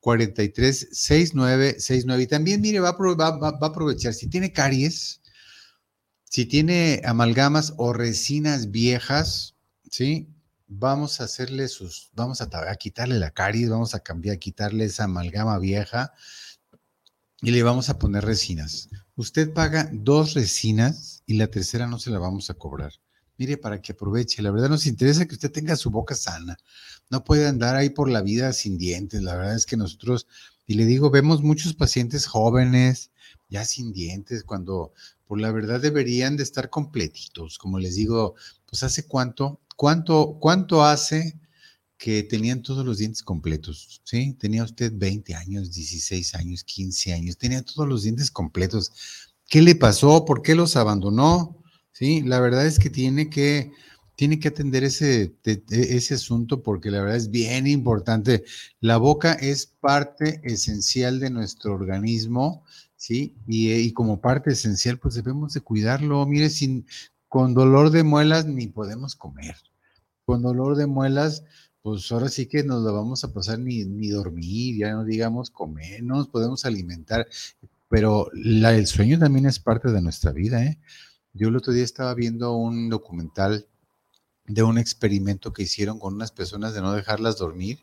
43 0.00 0.88
69 0.92 1.80
69. 1.80 2.22
Y 2.22 2.26
también, 2.26 2.60
mire, 2.60 2.80
va 2.80 2.92
va 2.92 3.48
a 3.48 3.66
aprovechar. 3.66 4.14
Si 4.14 4.28
tiene 4.28 4.52
caries, 4.52 5.20
si 6.30 6.44
tiene 6.46 7.00
amalgamas 7.04 7.74
o 7.78 7.92
resinas 7.92 8.70
viejas, 8.70 9.56
¿sí? 9.90 10.28
Vamos 10.66 11.20
a 11.20 11.24
hacerle 11.24 11.68
sus, 11.68 12.10
vamos 12.12 12.42
a, 12.42 12.76
quitarle 12.76 13.18
la 13.18 13.30
caries, 13.30 13.70
vamos 13.70 13.94
a 13.94 14.00
cambiar, 14.00 14.36
a 14.36 14.38
quitarle 14.38 14.84
esa 14.84 15.04
amalgama 15.04 15.58
vieja 15.58 16.12
y 17.40 17.52
le 17.52 17.62
vamos 17.62 17.88
a 17.88 17.98
poner 17.98 18.24
resinas. 18.24 18.90
Usted 19.16 19.54
paga 19.54 19.88
dos 19.92 20.34
resinas 20.34 21.22
y 21.24 21.38
la 21.38 21.46
tercera 21.46 21.86
no 21.86 21.98
se 21.98 22.10
la 22.10 22.18
vamos 22.18 22.50
a 22.50 22.54
cobrar. 22.54 22.92
Mire, 23.38 23.56
para 23.56 23.80
que 23.80 23.92
aproveche. 23.92 24.42
La 24.42 24.50
verdad 24.50 24.68
nos 24.68 24.86
interesa 24.86 25.26
que 25.26 25.34
usted 25.34 25.52
tenga 25.52 25.76
su 25.76 25.90
boca 25.90 26.14
sana. 26.14 26.58
No 27.08 27.24
puede 27.24 27.46
andar 27.46 27.76
ahí 27.76 27.90
por 27.90 28.10
la 28.10 28.20
vida 28.20 28.52
sin 28.52 28.76
dientes. 28.76 29.22
La 29.22 29.36
verdad 29.36 29.54
es 29.54 29.64
que 29.64 29.76
nosotros, 29.76 30.26
y 30.66 30.74
le 30.74 30.84
digo, 30.84 31.10
vemos 31.10 31.42
muchos 31.42 31.74
pacientes 31.74 32.26
jóvenes 32.26 33.12
ya 33.48 33.64
sin 33.64 33.92
dientes, 33.92 34.44
cuando 34.44 34.92
por 35.26 35.40
la 35.40 35.52
verdad 35.52 35.80
deberían 35.80 36.36
de 36.36 36.42
estar 36.42 36.68
completitos. 36.68 37.58
Como 37.58 37.78
les 37.78 37.94
digo, 37.94 38.34
pues 38.66 38.82
hace 38.82 39.06
cuánto, 39.06 39.60
cuánto, 39.76 40.38
cuánto 40.40 40.84
hace 40.84 41.38
que 41.96 42.22
tenían 42.22 42.62
todos 42.62 42.84
los 42.84 42.98
dientes 42.98 43.22
completos, 43.22 44.00
¿sí? 44.04 44.34
Tenía 44.34 44.62
usted 44.62 44.92
20 44.94 45.34
años, 45.34 45.72
16 45.72 46.34
años, 46.36 46.62
15 46.64 47.12
años, 47.12 47.36
tenía 47.38 47.62
todos 47.62 47.88
los 47.88 48.04
dientes 48.04 48.30
completos. 48.30 48.92
¿Qué 49.48 49.62
le 49.62 49.74
pasó? 49.74 50.24
¿Por 50.24 50.42
qué 50.42 50.54
los 50.54 50.76
abandonó? 50.76 51.57
Sí, 51.98 52.22
la 52.22 52.38
verdad 52.38 52.64
es 52.64 52.78
que 52.78 52.90
tiene 52.90 53.28
que, 53.28 53.72
tiene 54.14 54.38
que 54.38 54.46
atender 54.46 54.84
ese, 54.84 55.34
ese 55.42 56.14
asunto 56.14 56.62
porque 56.62 56.92
la 56.92 57.00
verdad 57.00 57.16
es 57.16 57.28
bien 57.32 57.66
importante. 57.66 58.44
La 58.78 58.98
boca 58.98 59.32
es 59.32 59.66
parte 59.66 60.40
esencial 60.44 61.18
de 61.18 61.30
nuestro 61.30 61.74
organismo 61.74 62.62
¿sí? 62.94 63.34
Eh, 63.48 63.80
y, 63.80 63.92
como 63.92 64.20
parte 64.20 64.52
esencial, 64.52 64.98
pues 65.00 65.16
debemos 65.16 65.54
de 65.54 65.60
cuidarlo. 65.60 66.24
Mire, 66.24 66.50
sin, 66.50 66.86
con 67.26 67.52
dolor 67.52 67.90
de 67.90 68.04
muelas 68.04 68.46
ni 68.46 68.68
podemos 68.68 69.16
comer. 69.16 69.56
Con 70.24 70.42
dolor 70.42 70.76
de 70.76 70.86
muelas, 70.86 71.42
pues 71.82 72.12
ahora 72.12 72.28
sí 72.28 72.46
que 72.46 72.62
nos 72.62 72.80
lo 72.84 72.94
vamos 72.94 73.24
a 73.24 73.32
pasar 73.32 73.58
ni, 73.58 73.84
ni 73.84 74.06
dormir, 74.06 74.76
ya 74.76 74.92
no 74.92 75.04
digamos 75.04 75.50
comer, 75.50 76.04
no 76.04 76.14
nos 76.18 76.28
podemos 76.28 76.64
alimentar. 76.64 77.26
Pero 77.88 78.30
la, 78.34 78.72
el 78.76 78.86
sueño 78.86 79.18
también 79.18 79.46
es 79.46 79.58
parte 79.58 79.90
de 79.90 80.00
nuestra 80.00 80.30
vida, 80.30 80.64
¿eh? 80.64 80.78
Yo 81.38 81.48
el 81.48 81.56
otro 81.56 81.72
día 81.72 81.84
estaba 81.84 82.14
viendo 82.14 82.52
un 82.54 82.90
documental 82.90 83.66
de 84.46 84.62
un 84.62 84.78
experimento 84.78 85.52
que 85.52 85.62
hicieron 85.62 85.98
con 85.98 86.14
unas 86.14 86.32
personas 86.32 86.74
de 86.74 86.80
no 86.80 86.92
dejarlas 86.92 87.36
dormir 87.38 87.78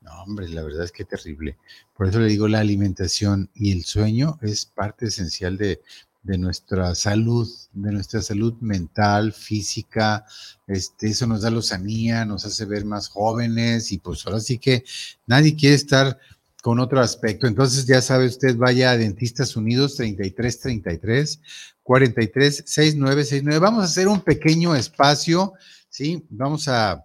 no, 0.00 0.22
hombre, 0.22 0.48
la 0.48 0.62
verdad 0.62 0.84
es 0.84 0.92
que 0.92 1.04
terrible. 1.04 1.58
Por 1.94 2.08
eso 2.08 2.20
le 2.20 2.28
digo, 2.28 2.48
la 2.48 2.60
alimentación 2.60 3.50
y 3.54 3.72
el 3.72 3.84
sueño 3.84 4.38
es 4.40 4.64
parte 4.64 5.06
esencial 5.06 5.58
de, 5.58 5.82
nuestra 6.22 6.94
salud, 6.94 7.48
de 7.72 7.92
nuestra 7.92 8.22
salud 8.22 8.54
mental, 8.60 9.32
física. 9.32 10.24
Este, 10.66 11.08
eso 11.08 11.26
nos 11.26 11.42
da 11.42 11.50
lozanía, 11.50 12.24
nos 12.24 12.46
hace 12.46 12.64
ver 12.64 12.86
más 12.86 13.08
jóvenes 13.08 13.92
y 13.92 13.98
pues 13.98 14.26
ahora 14.26 14.40
sí 14.40 14.58
que 14.58 14.84
nadie 15.26 15.54
quiere 15.54 15.74
estar 15.74 16.18
con 16.62 16.78
otro 16.80 17.00
aspecto. 17.00 17.46
Entonces 17.46 17.84
ya 17.86 18.00
sabe 18.00 18.26
usted, 18.26 18.56
vaya 18.56 18.92
a 18.92 18.96
Dentistas 18.96 19.54
Unidos 19.54 19.96
3333 19.96 21.40
43 21.90 22.62
6969. 22.66 23.58
Vamos 23.58 23.82
a 23.82 23.86
hacer 23.86 24.06
un 24.06 24.20
pequeño 24.20 24.76
espacio, 24.76 25.54
¿sí? 25.88 26.24
Vamos 26.30 26.68
a 26.68 27.04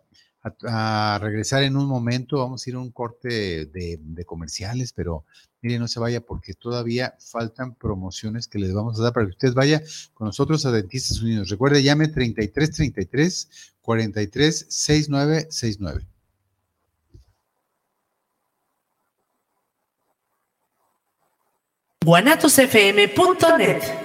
regresar 1.19 1.63
en 1.63 1.75
un 1.75 1.87
momento. 1.87 2.37
Vamos 2.37 2.67
a 2.67 2.69
ir 2.69 2.75
a 2.75 2.79
un 2.79 2.91
corte 2.91 3.65
de, 3.65 4.25
comerciales, 4.27 4.93
pero 4.93 5.25
mire, 5.63 5.79
no 5.79 5.87
se 5.87 5.99
vaya 5.99 6.21
porque 6.21 6.53
todavía 6.53 7.15
faltan 7.17 7.73
promociones 7.73 8.47
que 8.47 8.59
les 8.59 8.75
vamos 8.75 8.99
a 8.99 9.03
dar 9.05 9.13
para 9.13 9.25
que 9.25 9.31
usted 9.31 9.55
vaya 9.55 9.81
con 10.13 10.27
nosotros 10.27 10.67
a 10.67 10.71
Dentistas 10.71 11.19
Unidos. 11.19 11.49
Recuerde, 11.49 11.81
llame 11.81 12.07
3333 12.07 13.49
43 13.81 14.67
6969. 14.69 16.05
guanatosfm.net 22.05 24.04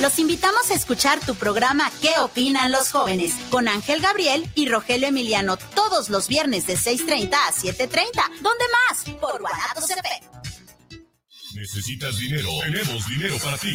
Los 0.00 0.18
invitamos 0.18 0.70
a 0.70 0.74
escuchar 0.74 1.20
tu 1.20 1.34
programa 1.34 1.90
¿Qué 2.00 2.10
opinan 2.20 2.72
los 2.72 2.90
jóvenes? 2.90 3.34
con 3.50 3.68
Ángel 3.68 4.00
Gabriel 4.00 4.50
y 4.54 4.66
Rogelio 4.66 5.08
Emiliano 5.08 5.58
todos 5.58 6.08
los 6.08 6.26
viernes 6.26 6.66
de 6.66 6.74
6.30 6.74 7.34
a 7.34 7.52
7.30. 7.52 7.90
¿Dónde 8.40 8.64
más? 8.88 9.04
Por 9.20 9.40
Guanatos 9.40 9.90
FM. 9.90 10.30
¿Necesitas 11.54 12.16
dinero? 12.16 12.48
Tenemos 12.62 13.06
dinero 13.08 13.36
para 13.42 13.58
ti. 13.58 13.74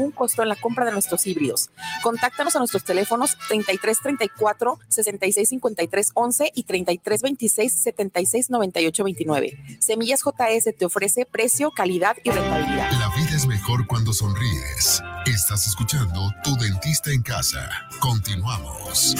ningún 0.01 0.11
costo 0.11 0.41
en 0.41 0.49
la 0.49 0.55
compra 0.55 0.85
de 0.85 0.91
nuestros 0.91 1.25
híbridos. 1.27 1.69
Contáctanos 2.03 2.55
a 2.55 2.59
nuestros 2.59 2.83
teléfonos 2.83 3.37
33 3.47 3.99
34 4.01 4.79
66 4.87 5.49
53 5.49 6.11
y 6.55 6.63
33 6.63 7.21
26 7.21 7.73
76 7.73 8.49
98 8.49 9.03
29. 9.03 9.77
Semillas 9.79 10.21
JS 10.23 10.75
te 10.77 10.85
ofrece 10.85 11.25
precio, 11.25 11.71
calidad 11.71 12.17
y 12.23 12.31
rentabilidad. 12.31 12.91
La 12.99 13.09
vida 13.15 13.35
es 13.35 13.45
mejor 13.45 13.87
cuando 13.87 14.13
sonríes. 14.13 15.01
Estás 15.25 15.67
escuchando 15.67 16.31
Tu 16.43 16.55
Dentista 16.57 17.11
en 17.11 17.21
Casa. 17.21 17.69
Continuamos. 17.99 19.15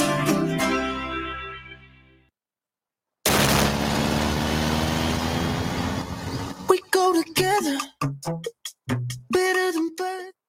We 6.67 6.79
go 6.91 7.13
together, 7.13 7.77
better 9.29 9.71
than. 9.73 10.40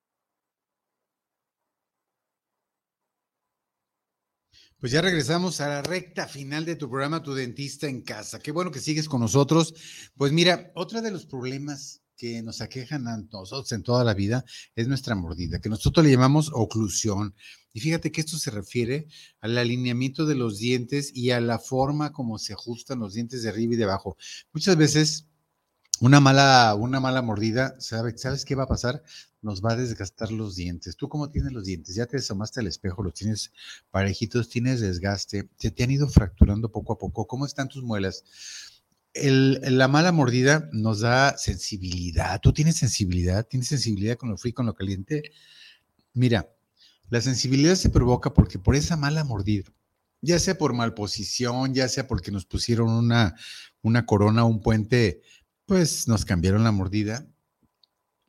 Pues 4.82 4.90
ya 4.90 5.00
regresamos 5.00 5.60
a 5.60 5.68
la 5.68 5.80
recta 5.80 6.26
final 6.26 6.64
de 6.64 6.74
tu 6.74 6.90
programa, 6.90 7.22
Tu 7.22 7.34
Dentista 7.34 7.86
en 7.86 8.02
Casa. 8.02 8.40
Qué 8.40 8.50
bueno 8.50 8.72
que 8.72 8.80
sigues 8.80 9.08
con 9.08 9.20
nosotros. 9.20 9.74
Pues 10.16 10.32
mira, 10.32 10.72
otro 10.74 11.00
de 11.00 11.12
los 11.12 11.24
problemas 11.24 12.02
que 12.16 12.42
nos 12.42 12.60
aquejan 12.60 13.06
a 13.06 13.16
nosotros 13.16 13.70
en 13.70 13.84
toda 13.84 14.02
la 14.02 14.12
vida 14.12 14.44
es 14.74 14.88
nuestra 14.88 15.14
mordida, 15.14 15.60
que 15.60 15.68
nosotros 15.68 16.04
le 16.04 16.10
llamamos 16.10 16.50
oclusión. 16.52 17.36
Y 17.72 17.78
fíjate 17.78 18.10
que 18.10 18.22
esto 18.22 18.36
se 18.38 18.50
refiere 18.50 19.06
al 19.40 19.56
alineamiento 19.56 20.26
de 20.26 20.34
los 20.34 20.58
dientes 20.58 21.12
y 21.14 21.30
a 21.30 21.40
la 21.40 21.60
forma 21.60 22.10
como 22.10 22.40
se 22.40 22.52
ajustan 22.52 22.98
los 22.98 23.14
dientes 23.14 23.44
de 23.44 23.50
arriba 23.50 23.74
y 23.74 23.76
de 23.76 23.84
abajo. 23.84 24.16
Muchas 24.52 24.76
veces 24.76 25.28
una 26.02 26.18
mala, 26.18 26.74
una 26.74 26.98
mala 26.98 27.22
mordida, 27.22 27.76
¿sabes, 27.78 28.20
¿sabes 28.20 28.44
qué 28.44 28.56
va 28.56 28.64
a 28.64 28.66
pasar? 28.66 29.04
Nos 29.40 29.62
va 29.62 29.72
a 29.72 29.76
desgastar 29.76 30.32
los 30.32 30.56
dientes. 30.56 30.96
¿Tú 30.96 31.08
cómo 31.08 31.30
tienes 31.30 31.52
los 31.52 31.64
dientes? 31.64 31.94
Ya 31.94 32.06
te 32.06 32.16
asomaste 32.16 32.58
al 32.58 32.66
espejo, 32.66 33.04
los 33.04 33.14
tienes 33.14 33.52
parejitos, 33.92 34.48
tienes 34.48 34.80
desgaste, 34.80 35.48
se 35.56 35.70
te 35.70 35.84
han 35.84 35.92
ido 35.92 36.08
fracturando 36.08 36.72
poco 36.72 36.94
a 36.94 36.98
poco. 36.98 37.28
¿Cómo 37.28 37.46
están 37.46 37.68
tus 37.68 37.84
muelas? 37.84 38.24
la 39.14 39.88
mala 39.88 40.10
mordida 40.10 40.68
nos 40.72 41.00
da 41.00 41.36
sensibilidad. 41.36 42.40
¿Tú 42.40 42.52
tienes 42.52 42.78
sensibilidad? 42.78 43.46
¿Tienes 43.46 43.68
sensibilidad 43.68 44.16
con 44.16 44.30
lo 44.30 44.38
frío 44.38 44.54
con 44.54 44.66
lo 44.66 44.74
caliente? 44.74 45.30
Mira, 46.14 46.48
la 47.10 47.20
sensibilidad 47.20 47.76
se 47.76 47.90
provoca 47.90 48.34
porque 48.34 48.58
por 48.58 48.74
esa 48.74 48.96
mala 48.96 49.22
mordida, 49.22 49.70
ya 50.20 50.40
sea 50.40 50.58
por 50.58 50.72
malposición, 50.72 51.74
ya 51.74 51.88
sea 51.88 52.08
porque 52.08 52.32
nos 52.32 52.46
pusieron 52.46 52.90
una, 52.90 53.36
una 53.82 54.06
corona, 54.06 54.44
un 54.44 54.62
puente 54.62 55.20
pues 55.66 56.08
nos 56.08 56.24
cambiaron 56.24 56.64
la 56.64 56.72
mordida. 56.72 57.26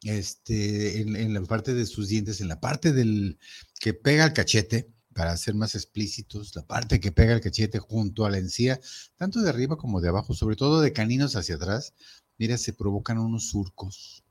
Este, 0.03 1.01
en, 1.01 1.33
la 1.33 1.41
parte 1.43 1.73
de 1.73 1.85
sus 1.85 2.09
dientes, 2.09 2.41
en 2.41 2.49
la 2.49 2.59
parte 2.59 2.91
del 2.91 3.39
que 3.79 3.93
pega 3.93 4.25
el 4.25 4.33
cachete, 4.33 4.91
para 5.13 5.37
ser 5.37 5.55
más 5.55 5.75
explícitos, 5.75 6.55
la 6.55 6.65
parte 6.65 6.99
que 6.99 7.11
pega 7.11 7.33
el 7.33 7.41
cachete 7.41 7.79
junto 7.79 8.25
a 8.25 8.29
la 8.29 8.37
encía, 8.37 8.79
tanto 9.15 9.41
de 9.41 9.49
arriba 9.49 9.77
como 9.77 10.01
de 10.01 10.09
abajo, 10.09 10.33
sobre 10.33 10.55
todo 10.55 10.81
de 10.81 10.91
caninos 10.91 11.35
hacia 11.35 11.55
atrás, 11.55 11.93
mira, 12.37 12.57
se 12.57 12.73
provocan 12.73 13.19
unos 13.19 13.47
surcos, 13.47 14.23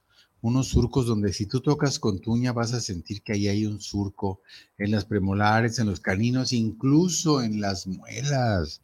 unos 0.43 0.69
surcos 0.69 1.07
donde 1.07 1.33
si 1.33 1.47
tú 1.47 1.61
tocas 1.61 1.99
con 1.99 2.21
tuña 2.21 2.53
vas 2.53 2.73
a 2.73 2.81
sentir 2.81 3.23
que 3.23 3.33
ahí 3.33 3.49
hay 3.49 3.65
un 3.65 3.81
surco 3.81 4.43
en 4.77 4.91
las 4.91 5.05
premolares, 5.05 5.79
en 5.79 5.87
los 5.87 6.01
caninos, 6.01 6.53
incluso 6.53 7.43
en 7.43 7.61
las 7.61 7.87
muelas. 7.87 8.83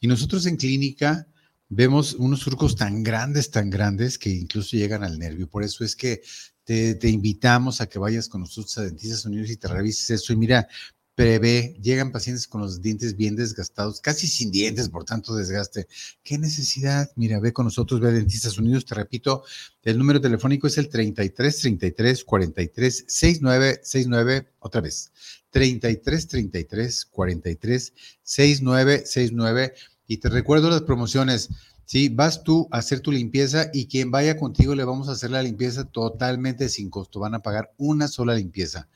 Y 0.00 0.08
nosotros 0.08 0.44
en 0.46 0.56
clínica 0.56 1.28
vemos 1.68 2.14
unos 2.14 2.40
surcos 2.40 2.76
tan 2.76 3.02
grandes, 3.02 3.50
tan 3.50 3.70
grandes 3.70 4.18
que 4.18 4.30
incluso 4.30 4.76
llegan 4.76 5.04
al 5.04 5.18
nervio. 5.18 5.48
Por 5.48 5.62
eso 5.62 5.84
es 5.84 5.94
que 5.94 6.22
te, 6.64 7.08
invitamos 7.08 7.80
a 7.80 7.86
que 7.88 7.98
vayas 7.98 8.28
con 8.28 8.42
nosotros 8.42 8.76
a 8.78 8.82
Dentistas 8.82 9.24
Unidos 9.24 9.50
y 9.50 9.56
te 9.56 9.68
revises 9.68 10.10
eso. 10.10 10.32
Y 10.32 10.36
mira, 10.36 10.68
prevé, 11.14 11.76
llegan 11.82 12.12
pacientes 12.12 12.46
con 12.46 12.60
los 12.60 12.80
dientes 12.80 13.16
bien 13.16 13.36
desgastados, 13.36 14.00
casi 14.00 14.26
sin 14.26 14.50
dientes 14.50 14.88
por 14.88 15.04
tanto 15.04 15.34
desgaste. 15.34 15.88
¿Qué 16.22 16.38
necesidad? 16.38 17.10
Mira, 17.16 17.40
ve 17.40 17.52
con 17.52 17.64
nosotros, 17.64 18.00
ve 18.00 18.08
a 18.08 18.12
Dentistas 18.12 18.58
Unidos. 18.58 18.84
Te 18.84 18.94
repito, 18.94 19.44
el 19.82 19.98
número 19.98 20.20
telefónico 20.20 20.66
es 20.66 20.78
el 20.78 20.88
33 20.88 21.58
33 21.58 22.24
43 22.24 23.04
69 23.08 23.80
69. 23.82 24.52
Otra 24.60 24.80
vez, 24.80 25.10
33 25.50 26.28
33 26.28 27.06
43 27.06 27.94
69 28.22 29.02
69 29.06 29.74
y 30.08 30.16
te 30.16 30.30
recuerdo 30.30 30.70
las 30.70 30.82
promociones. 30.82 31.50
Sí, 31.84 32.08
vas 32.08 32.42
tú 32.42 32.66
a 32.72 32.78
hacer 32.78 33.00
tu 33.00 33.12
limpieza 33.12 33.70
y 33.72 33.86
quien 33.86 34.10
vaya 34.10 34.36
contigo 34.36 34.74
le 34.74 34.84
vamos 34.84 35.08
a 35.08 35.12
hacer 35.12 35.30
la 35.30 35.42
limpieza 35.42 35.84
totalmente 35.84 36.68
sin 36.68 36.90
costo. 36.90 37.20
Van 37.20 37.34
a 37.34 37.42
pagar 37.42 37.72
una 37.76 38.08
sola 38.08 38.34
limpieza. 38.34 38.88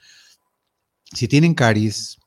Si 1.14 1.28
tienen 1.28 1.54
caries, 1.54 2.18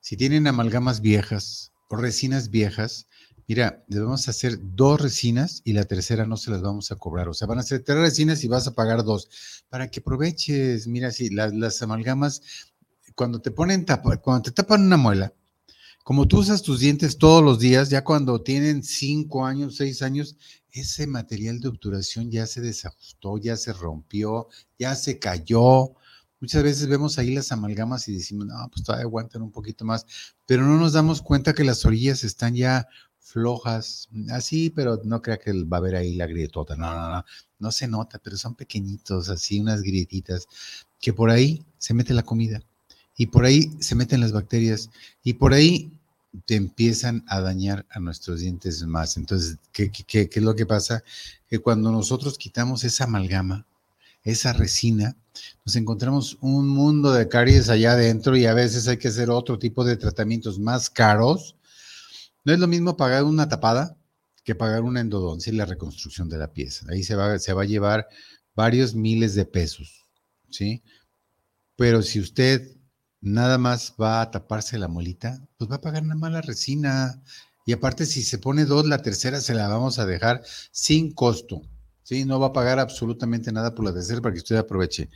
si 0.00 0.16
tienen 0.16 0.46
amalgamas 0.46 1.00
viejas 1.00 1.72
o 1.88 1.96
resinas 1.96 2.50
viejas, 2.50 3.06
mira, 3.46 3.84
debemos 3.86 4.28
hacer 4.28 4.58
dos 4.60 5.00
resinas 5.00 5.62
y 5.64 5.72
la 5.72 5.84
tercera 5.84 6.26
no 6.26 6.36
se 6.36 6.50
las 6.50 6.62
vamos 6.62 6.90
a 6.90 6.96
cobrar. 6.96 7.28
O 7.28 7.34
sea, 7.34 7.46
van 7.46 7.60
a 7.60 7.62
ser 7.62 7.84
tres 7.84 7.98
resinas 7.98 8.42
y 8.42 8.48
vas 8.48 8.66
a 8.66 8.74
pagar 8.74 9.04
dos 9.04 9.28
para 9.68 9.88
que 9.88 10.00
aproveches. 10.00 10.88
Mira, 10.88 11.12
si 11.12 11.30
las, 11.30 11.54
las 11.54 11.80
amalgamas, 11.82 12.42
cuando 13.14 13.40
te 13.40 13.52
ponen 13.52 13.84
tapa, 13.84 14.16
cuando 14.16 14.42
te 14.42 14.50
tapan 14.50 14.82
una 14.82 14.96
muela, 14.96 15.32
como 16.06 16.28
tú 16.28 16.38
usas 16.38 16.62
tus 16.62 16.78
dientes 16.78 17.18
todos 17.18 17.42
los 17.42 17.58
días, 17.58 17.90
ya 17.90 18.04
cuando 18.04 18.40
tienen 18.40 18.84
cinco 18.84 19.44
años, 19.44 19.74
seis 19.74 20.02
años, 20.02 20.36
ese 20.70 21.08
material 21.08 21.58
de 21.58 21.66
obturación 21.66 22.30
ya 22.30 22.46
se 22.46 22.60
desajustó, 22.60 23.38
ya 23.38 23.56
se 23.56 23.72
rompió, 23.72 24.46
ya 24.78 24.94
se 24.94 25.18
cayó. 25.18 25.94
Muchas 26.40 26.62
veces 26.62 26.86
vemos 26.86 27.18
ahí 27.18 27.34
las 27.34 27.50
amalgamas 27.50 28.06
y 28.06 28.12
decimos, 28.12 28.46
no, 28.46 28.54
pues 28.70 28.84
todavía 28.84 29.02
aguantan 29.02 29.42
un 29.42 29.50
poquito 29.50 29.84
más, 29.84 30.06
pero 30.46 30.62
no 30.62 30.78
nos 30.78 30.92
damos 30.92 31.22
cuenta 31.22 31.54
que 31.54 31.64
las 31.64 31.84
orillas 31.84 32.22
están 32.22 32.54
ya 32.54 32.86
flojas, 33.18 34.08
así, 34.30 34.70
pero 34.70 35.00
no 35.02 35.20
crea 35.20 35.38
que 35.38 35.64
va 35.64 35.78
a 35.78 35.80
haber 35.80 35.96
ahí 35.96 36.14
la 36.14 36.28
grietota, 36.28 36.76
no, 36.76 36.94
no, 36.94 37.10
no, 37.10 37.24
no 37.58 37.72
se 37.72 37.88
nota, 37.88 38.20
pero 38.22 38.36
son 38.36 38.54
pequeñitos, 38.54 39.28
así 39.28 39.58
unas 39.58 39.82
grietitas, 39.82 40.46
que 41.00 41.12
por 41.12 41.30
ahí 41.30 41.66
se 41.78 41.94
mete 41.94 42.14
la 42.14 42.22
comida 42.22 42.62
y 43.16 43.26
por 43.26 43.44
ahí 43.44 43.72
se 43.80 43.94
meten 43.94 44.20
las 44.20 44.32
bacterias 44.32 44.90
y 45.24 45.34
por 45.34 45.52
ahí 45.52 45.95
te 46.44 46.56
empiezan 46.56 47.24
a 47.28 47.40
dañar 47.40 47.86
a 47.90 48.00
nuestros 48.00 48.40
dientes 48.40 48.84
más. 48.86 49.16
Entonces, 49.16 49.58
¿qué, 49.72 49.90
es 50.10 50.42
lo 50.42 50.54
que 50.54 50.66
pasa? 50.66 51.02
Que 51.48 51.58
cuando 51.58 51.90
nosotros 51.90 52.36
quitamos 52.38 52.84
esa 52.84 53.04
amalgama, 53.04 53.66
esa 54.22 54.52
resina, 54.52 55.16
nos 55.64 55.76
encontramos 55.76 56.36
un 56.40 56.68
mundo 56.68 57.12
de 57.12 57.28
caries 57.28 57.68
allá 57.68 57.92
adentro 57.92 58.36
y 58.36 58.46
a 58.46 58.54
veces 58.54 58.88
hay 58.88 58.96
que 58.96 59.08
hacer 59.08 59.30
otro 59.30 59.58
tipo 59.58 59.84
de 59.84 59.96
tratamientos 59.96 60.58
más 60.58 60.90
caros. 60.90 61.56
No 62.44 62.52
es 62.52 62.58
lo 62.58 62.66
mismo 62.66 62.96
pagar 62.96 63.24
una 63.24 63.48
tapada 63.48 63.96
que 64.44 64.54
pagar 64.54 64.82
una 64.82 65.00
endodoncia 65.00 65.52
y 65.52 65.56
la 65.56 65.66
reconstrucción 65.66 66.28
de 66.28 66.38
la 66.38 66.52
pieza. 66.52 66.86
Ahí 66.88 67.02
se 67.02 67.16
va, 67.16 67.38
se 67.38 67.52
va 67.52 67.62
a 67.62 67.66
llevar 67.66 68.08
varios 68.54 68.94
miles 68.94 69.34
de 69.34 69.44
pesos, 69.44 70.04
¿sí? 70.50 70.82
Pero 71.76 72.02
si 72.02 72.20
usted 72.20 72.75
nada 73.20 73.58
más 73.58 73.94
va 74.00 74.20
a 74.20 74.30
taparse 74.30 74.78
la 74.78 74.88
molita, 74.88 75.40
pues 75.58 75.70
va 75.70 75.76
a 75.76 75.80
pagar 75.80 76.02
una 76.02 76.14
mala 76.14 76.40
resina. 76.42 77.22
Y 77.64 77.72
aparte, 77.72 78.06
si 78.06 78.22
se 78.22 78.38
pone 78.38 78.64
dos, 78.64 78.86
la 78.86 79.02
tercera 79.02 79.40
se 79.40 79.54
la 79.54 79.68
vamos 79.68 79.98
a 79.98 80.06
dejar 80.06 80.42
sin 80.70 81.12
costo. 81.12 81.62
¿sí? 82.02 82.24
No 82.24 82.38
va 82.38 82.48
a 82.48 82.52
pagar 82.52 82.78
absolutamente 82.78 83.52
nada 83.52 83.74
por 83.74 83.84
la 83.84 83.92
tercera 83.92 84.20
para 84.20 84.32
que 84.32 84.40
usted 84.40 84.56
aproveche. 84.56 85.08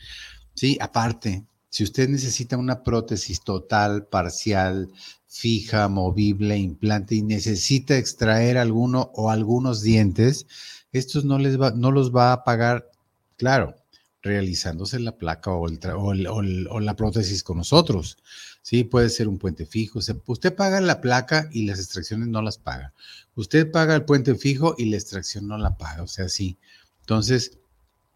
Sí, 0.54 0.76
aparte, 0.80 1.46
si 1.68 1.84
usted 1.84 2.08
necesita 2.08 2.56
una 2.56 2.82
prótesis 2.82 3.42
total, 3.42 4.06
parcial, 4.06 4.90
fija, 5.28 5.88
movible, 5.88 6.58
implante 6.58 7.14
y 7.14 7.22
necesita 7.22 7.96
extraer 7.96 8.58
alguno 8.58 9.12
o 9.14 9.30
algunos 9.30 9.82
dientes, 9.82 10.46
estos 10.92 11.24
no, 11.24 11.38
les 11.38 11.60
va, 11.60 11.70
no 11.70 11.92
los 11.92 12.14
va 12.14 12.32
a 12.32 12.42
pagar, 12.42 12.90
claro, 13.36 13.76
realizándose 14.22 15.00
la 15.00 15.16
placa 15.16 15.50
o, 15.52 15.68
la 15.68 16.96
prótesis 16.96 17.42
con 17.42 17.58
nosotros. 17.58 18.18
Sí, 18.62 18.84
puede 18.84 19.08
ser 19.10 19.28
un 19.28 19.38
puente 19.38 19.66
fijo. 19.66 20.00
usted 20.26 20.54
paga 20.54 20.80
la 20.80 21.00
placa 21.00 21.48
y 21.52 21.66
las 21.66 21.78
extracciones 21.78 22.28
no 22.28 22.42
las 22.42 22.58
paga. 22.58 22.92
Usted 23.34 23.70
paga 23.70 23.94
el 23.94 24.04
puente 24.04 24.34
fijo 24.34 24.74
y 24.76 24.86
la 24.90 24.96
extracción 24.96 25.48
no 25.48 25.56
la 25.56 25.76
paga. 25.76 26.02
O 26.02 26.06
sea, 26.06 26.28
sí. 26.28 26.58
Entonces, 27.00 27.58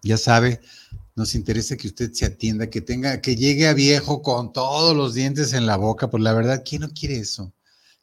ya 0.02 0.18
sabe, 0.18 0.60
nos 1.16 1.34
interesa 1.34 1.76
que 1.76 1.88
usted 1.88 2.12
se 2.12 2.26
atienda, 2.26 2.68
que 2.68 2.80
tenga, 2.82 3.20
que 3.20 3.36
llegue 3.36 3.66
a 3.68 3.74
viejo 3.74 4.20
con 4.22 4.52
todos 4.52 4.94
los 4.96 5.14
dientes 5.14 5.54
en 5.54 5.66
la 5.66 5.76
boca. 5.76 6.10
Pues 6.10 6.22
la 6.22 6.34
verdad, 6.34 6.62
¿quién 6.64 6.82
no 6.82 6.90
quiere 6.90 7.16
eso? 7.16 7.52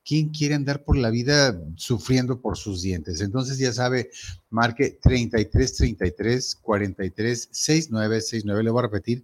¿Quién 0.03 0.29
quiere 0.29 0.55
andar 0.55 0.83
por 0.83 0.97
la 0.97 1.09
vida 1.09 1.61
sufriendo 1.75 2.41
por 2.41 2.57
sus 2.57 2.81
dientes? 2.81 3.21
Entonces 3.21 3.57
ya 3.57 3.71
sabe, 3.71 4.09
marque 4.49 4.97
33 5.01 5.75
33 5.75 6.55
43 6.55 7.49
69 7.51 8.21
69. 8.21 8.63
Le 8.63 8.69
voy 8.71 8.79
a 8.79 8.87
repetir. 8.87 9.23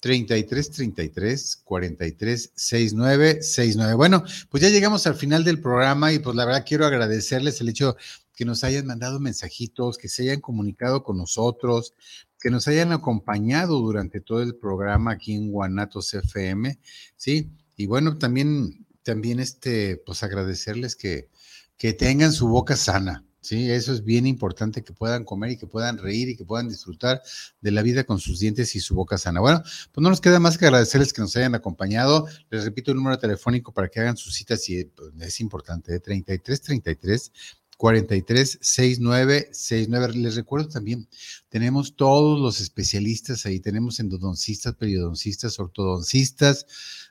33 0.00 0.70
33 0.70 1.56
43 1.64 2.52
69 2.54 3.42
69. 3.42 3.94
Bueno, 3.94 4.24
pues 4.50 4.62
ya 4.62 4.68
llegamos 4.68 5.06
al 5.06 5.14
final 5.14 5.44
del 5.44 5.60
programa 5.60 6.12
y 6.12 6.18
pues 6.18 6.36
la 6.36 6.44
verdad 6.44 6.64
quiero 6.66 6.86
agradecerles 6.86 7.60
el 7.60 7.70
hecho 7.70 7.96
que 8.34 8.44
nos 8.44 8.62
hayan 8.64 8.86
mandado 8.86 9.18
mensajitos, 9.18 9.96
que 9.96 10.08
se 10.08 10.22
hayan 10.22 10.40
comunicado 10.40 11.02
con 11.02 11.16
nosotros, 11.16 11.94
que 12.38 12.50
nos 12.50 12.68
hayan 12.68 12.92
acompañado 12.92 13.78
durante 13.80 14.20
todo 14.20 14.42
el 14.42 14.54
programa 14.54 15.12
aquí 15.12 15.34
en 15.34 15.50
Guanatos 15.50 16.12
FM, 16.14 16.78
¿sí? 17.16 17.50
Y 17.76 17.86
bueno, 17.86 18.18
también 18.18 18.85
también 19.06 19.38
este, 19.38 20.02
pues 20.04 20.24
agradecerles 20.24 20.96
que, 20.96 21.28
que 21.76 21.92
tengan 21.92 22.32
su 22.32 22.48
boca 22.48 22.76
sana. 22.76 23.24
Sí, 23.40 23.70
eso 23.70 23.92
es 23.92 24.02
bien 24.02 24.26
importante 24.26 24.82
que 24.82 24.92
puedan 24.92 25.22
comer 25.22 25.52
y 25.52 25.56
que 25.56 25.68
puedan 25.68 25.98
reír 25.98 26.28
y 26.28 26.36
que 26.36 26.44
puedan 26.44 26.68
disfrutar 26.68 27.22
de 27.60 27.70
la 27.70 27.82
vida 27.82 28.02
con 28.02 28.18
sus 28.18 28.40
dientes 28.40 28.74
y 28.74 28.80
su 28.80 28.96
boca 28.96 29.16
sana. 29.18 29.38
Bueno, 29.38 29.62
pues 29.62 30.02
no 30.02 30.10
nos 30.10 30.20
queda 30.20 30.40
más 30.40 30.58
que 30.58 30.64
agradecerles 30.64 31.12
que 31.12 31.22
nos 31.22 31.36
hayan 31.36 31.54
acompañado. 31.54 32.26
Les 32.50 32.64
repito 32.64 32.90
el 32.90 32.96
número 32.96 33.20
telefónico 33.20 33.72
para 33.72 33.86
que 33.86 34.00
hagan 34.00 34.16
sus 34.16 34.34
citas 34.34 34.68
y 34.68 34.86
pues, 34.86 35.12
es 35.20 35.38
importante, 35.38 35.92
de 35.92 36.00
33 36.00 37.32
33 37.78 38.58
436969. 38.58 40.14
Les 40.14 40.36
recuerdo 40.36 40.68
también, 40.68 41.08
tenemos 41.48 41.96
todos 41.96 42.40
los 42.40 42.60
especialistas 42.60 43.46
ahí, 43.46 43.60
tenemos 43.60 44.00
endodoncistas, 44.00 44.74
periodoncistas, 44.74 45.58
ortodoncistas, 45.58 46.66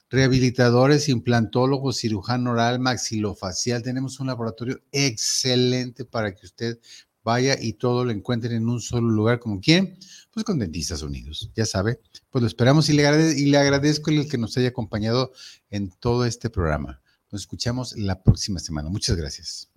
rehabilitadores, 0.10 1.10
implantólogos, 1.10 1.98
cirujano 1.98 2.52
oral, 2.52 2.80
maxilofacial. 2.80 3.84
Tenemos 3.84 4.20
un 4.20 4.28
laboratorio 4.28 4.82
excelente 4.92 6.06
para 6.06 6.34
que 6.34 6.46
usted 6.46 6.80
vaya 7.24 7.58
y 7.60 7.74
todo 7.74 8.06
lo 8.06 8.12
encuentren 8.12 8.54
en 8.54 8.70
un 8.70 8.80
solo 8.80 9.10
lugar, 9.10 9.40
como 9.40 9.60
quieren, 9.60 9.98
pues 10.32 10.46
con 10.46 10.60
Dentistas 10.60 11.02
Unidos. 11.02 11.52
Ya 11.56 11.66
sabe, 11.66 12.00
pues 12.30 12.42
lo 12.42 12.48
esperamos 12.48 12.88
y 12.90 12.94
le, 12.94 13.34
y 13.38 13.46
le 13.48 13.58
agradezco 13.58 14.12
el 14.12 14.30
que 14.30 14.38
nos 14.38 14.56
haya 14.58 14.70
acompañado 14.70 15.32
en 15.70 15.90
todo 15.90 16.26
este 16.26 16.50
programa. 16.50 17.02
Nos 17.32 17.42
escuchamos 17.42 17.98
la 17.98 18.22
próxima 18.22 18.60
semana. 18.60 18.90
Muchas 18.90 19.18
gracias. 19.18 19.75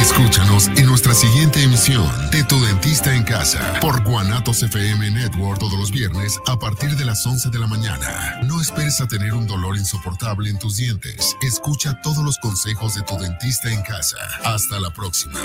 Escúchanos 0.00 0.68
en 0.76 0.86
nuestra 0.86 1.12
siguiente 1.12 1.62
emisión 1.62 2.06
de 2.30 2.44
Tu 2.44 2.58
Dentista 2.64 3.14
en 3.14 3.24
Casa 3.24 3.78
por 3.80 4.02
Guanatos 4.04 4.62
FM 4.62 5.10
Network 5.10 5.58
todos 5.58 5.78
los 5.78 5.90
viernes 5.90 6.38
a 6.46 6.58
partir 6.58 6.96
de 6.96 7.04
las 7.04 7.26
11 7.26 7.50
de 7.50 7.58
la 7.58 7.66
mañana. 7.66 8.40
No 8.44 8.60
esperes 8.60 9.00
a 9.00 9.08
tener 9.08 9.34
un 9.34 9.46
dolor 9.46 9.76
insoportable 9.76 10.50
en 10.50 10.58
tus 10.58 10.76
dientes. 10.76 11.36
Escucha 11.42 12.00
todos 12.02 12.24
los 12.24 12.38
consejos 12.38 12.94
de 12.94 13.02
Tu 13.02 13.16
Dentista 13.18 13.70
en 13.70 13.82
Casa. 13.82 14.18
Hasta 14.44 14.78
la 14.78 14.90
próxima. 14.90 15.40